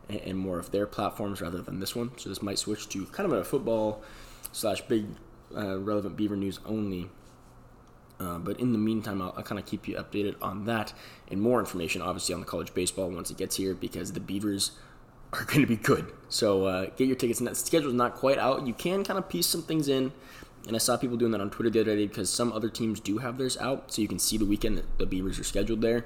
and, 0.09 0.19
and, 0.21 0.37
more 0.37 0.57
of 0.57 0.71
their 0.71 0.87
platforms 0.87 1.39
rather 1.39 1.61
than 1.61 1.79
this 1.79 1.95
one. 1.95 2.11
So 2.17 2.29
this 2.29 2.41
might 2.41 2.57
switch 2.57 2.89
to 2.89 3.05
kind 3.07 3.31
of 3.31 3.37
a 3.37 3.43
football 3.43 4.01
slash 4.51 4.81
big 4.81 5.05
uh, 5.55 5.79
relevant 5.79 6.17
Beaver 6.17 6.35
news 6.35 6.59
only. 6.65 7.09
Uh, 8.19 8.39
but 8.39 8.59
in 8.59 8.71
the 8.71 8.79
meantime, 8.79 9.21
I'll, 9.21 9.33
I'll 9.37 9.43
kind 9.43 9.59
of 9.59 9.67
keep 9.67 9.87
you 9.87 9.95
updated 9.95 10.35
on 10.41 10.65
that 10.65 10.93
and 11.29 11.39
more 11.39 11.59
information, 11.59 12.01
obviously, 12.01 12.33
on 12.33 12.39
the 12.39 12.47
college 12.47 12.73
baseball 12.73 13.09
once 13.09 13.29
it 13.29 13.37
gets 13.37 13.55
here 13.57 13.75
because 13.75 14.13
the 14.13 14.19
Beavers 14.19 14.71
are 15.33 15.43
going 15.45 15.61
to 15.61 15.67
be 15.67 15.75
good. 15.75 16.11
So 16.29 16.65
uh, 16.65 16.85
get 16.95 17.07
your 17.07 17.15
tickets. 17.15 17.39
And 17.39 17.47
that 17.47 17.55
schedule 17.55 17.89
is 17.89 17.95
not 17.95 18.15
quite 18.15 18.39
out. 18.39 18.65
You 18.65 18.73
can 18.73 19.03
kind 19.03 19.19
of 19.19 19.29
piece 19.29 19.45
some 19.47 19.61
things 19.61 19.87
in. 19.87 20.11
And 20.67 20.75
I 20.75 20.79
saw 20.79 20.97
people 20.97 21.17
doing 21.17 21.31
that 21.31 21.41
on 21.41 21.49
Twitter 21.49 21.69
the 21.69 21.81
other 21.81 21.95
day 21.95 22.07
because 22.07 22.29
some 22.29 22.51
other 22.51 22.69
teams 22.69 22.99
do 22.99 23.19
have 23.19 23.37
theirs 23.37 23.57
out. 23.57 23.91
So 23.91 24.01
you 24.01 24.07
can 24.07 24.19
see 24.19 24.37
the 24.37 24.45
weekend 24.45 24.77
that 24.77 24.97
the 24.97 25.05
Beavers 25.05 25.39
are 25.39 25.43
scheduled 25.43 25.81
there. 25.81 26.05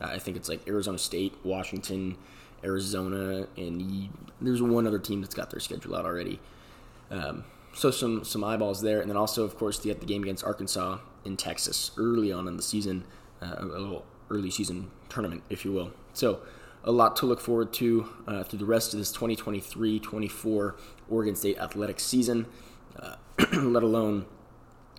Uh, 0.00 0.06
I 0.06 0.18
think 0.18 0.36
it's 0.36 0.48
like 0.48 0.66
Arizona 0.68 0.98
State, 0.98 1.34
Washington, 1.44 2.16
Arizona, 2.64 3.46
and 3.56 4.08
there's 4.40 4.62
one 4.62 4.86
other 4.86 4.98
team 4.98 5.20
that's 5.20 5.34
got 5.34 5.50
their 5.50 5.60
schedule 5.60 5.94
out 5.94 6.04
already. 6.04 6.40
Um, 7.10 7.44
so 7.72 7.90
some 7.90 8.24
some 8.24 8.42
eyeballs 8.42 8.82
there, 8.82 9.00
and 9.00 9.08
then 9.08 9.16
also 9.16 9.44
of 9.44 9.56
course 9.56 9.84
you 9.84 9.90
have 9.90 10.00
the 10.00 10.06
game 10.06 10.22
against 10.22 10.44
Arkansas 10.44 10.98
in 11.24 11.36
Texas 11.36 11.92
early 11.96 12.32
on 12.32 12.48
in 12.48 12.56
the 12.56 12.62
season, 12.62 13.04
uh, 13.40 13.54
a 13.58 13.64
little 13.64 14.04
early 14.28 14.50
season 14.50 14.90
tournament, 15.08 15.42
if 15.50 15.64
you 15.64 15.72
will. 15.72 15.92
So 16.12 16.40
a 16.84 16.92
lot 16.92 17.16
to 17.16 17.26
look 17.26 17.40
forward 17.40 17.72
to 17.74 18.08
uh, 18.26 18.42
through 18.44 18.58
the 18.58 18.64
rest 18.64 18.92
of 18.94 18.98
this 18.98 19.12
2023-24 19.12 20.74
Oregon 21.10 21.36
State 21.36 21.58
athletic 21.58 22.00
season, 22.00 22.46
uh, 22.98 23.16
let 23.52 23.82
alone 23.82 24.26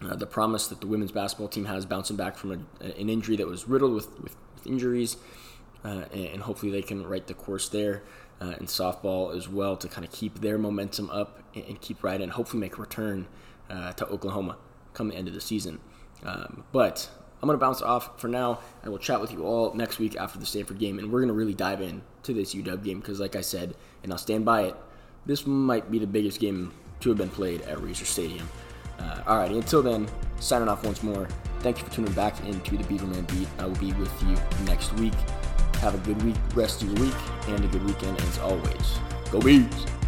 uh, 0.01 0.15
the 0.15 0.25
promise 0.25 0.67
that 0.67 0.81
the 0.81 0.87
women's 0.87 1.11
basketball 1.11 1.47
team 1.47 1.65
has 1.65 1.85
bouncing 1.85 2.15
back 2.15 2.37
from 2.37 2.51
a, 2.51 2.83
an 2.83 3.09
injury 3.09 3.35
that 3.35 3.47
was 3.47 3.67
riddled 3.67 3.93
with, 3.93 4.07
with, 4.21 4.35
with 4.53 4.67
injuries, 4.67 5.17
uh, 5.83 6.05
and 6.13 6.41
hopefully 6.41 6.71
they 6.71 6.81
can 6.81 7.05
right 7.05 7.27
the 7.27 7.33
course 7.33 7.69
there. 7.69 8.03
Uh, 8.41 8.55
in 8.59 8.65
softball 8.65 9.37
as 9.37 9.47
well 9.47 9.77
to 9.77 9.87
kind 9.87 10.03
of 10.03 10.11
keep 10.11 10.41
their 10.41 10.57
momentum 10.57 11.07
up 11.11 11.43
and, 11.53 11.63
and 11.65 11.79
keep 11.79 12.03
riding 12.03 12.23
and 12.23 12.31
hopefully 12.31 12.59
make 12.59 12.75
a 12.75 12.81
return 12.81 13.27
uh, 13.69 13.93
to 13.93 14.03
Oklahoma 14.07 14.57
come 14.95 15.09
the 15.09 15.15
end 15.15 15.27
of 15.27 15.35
the 15.35 15.41
season. 15.41 15.79
Um, 16.23 16.63
but 16.71 17.07
I'm 17.41 17.47
going 17.47 17.57
to 17.57 17.63
bounce 17.63 17.81
off 17.81 18.19
for 18.19 18.27
now. 18.27 18.59
I 18.83 18.89
will 18.89 18.97
chat 18.97 19.21
with 19.21 19.31
you 19.31 19.43
all 19.43 19.73
next 19.73 19.99
week 19.99 20.15
after 20.15 20.39
the 20.39 20.45
Stanford 20.45 20.79
game, 20.79 20.99
and 20.99 21.11
we're 21.11 21.19
going 21.19 21.29
to 21.29 21.33
really 21.33 21.53
dive 21.53 21.81
in 21.81 22.01
to 22.23 22.33
this 22.33 22.53
UW 22.53 22.83
game 22.83 22.99
because, 22.99 23.19
like 23.19 23.35
I 23.35 23.41
said, 23.41 23.75
and 24.03 24.11
I'll 24.11 24.19
stand 24.19 24.45
by 24.45 24.63
it, 24.63 24.75
this 25.25 25.45
might 25.47 25.89
be 25.89 25.99
the 25.99 26.07
biggest 26.07 26.39
game 26.39 26.73
to 27.01 27.09
have 27.09 27.17
been 27.17 27.29
played 27.29 27.61
at 27.61 27.77
Reser 27.79 28.05
Stadium. 28.05 28.47
Uh, 28.99 29.21
all 29.27 29.37
right, 29.37 29.51
until 29.51 29.81
then, 29.81 30.07
signing 30.39 30.67
off 30.67 30.83
once 30.83 31.03
more. 31.03 31.27
Thank 31.59 31.79
you 31.79 31.85
for 31.85 31.91
tuning 31.91 32.13
back 32.13 32.39
into 32.45 32.77
the 32.77 32.83
Beaverman 32.83 33.27
Beat. 33.27 33.47
I 33.59 33.65
will 33.65 33.75
be 33.75 33.93
with 33.93 34.23
you 34.23 34.35
next 34.65 34.93
week. 34.93 35.13
Have 35.75 35.95
a 35.95 35.99
good 35.99 36.21
week, 36.23 36.35
rest 36.53 36.81
of 36.81 36.89
your 36.89 37.07
week, 37.07 37.15
and 37.47 37.63
a 37.63 37.67
good 37.67 37.83
weekend 37.85 38.19
as 38.21 38.39
always. 38.39 38.99
Go 39.31 39.39
Beavs! 39.39 40.00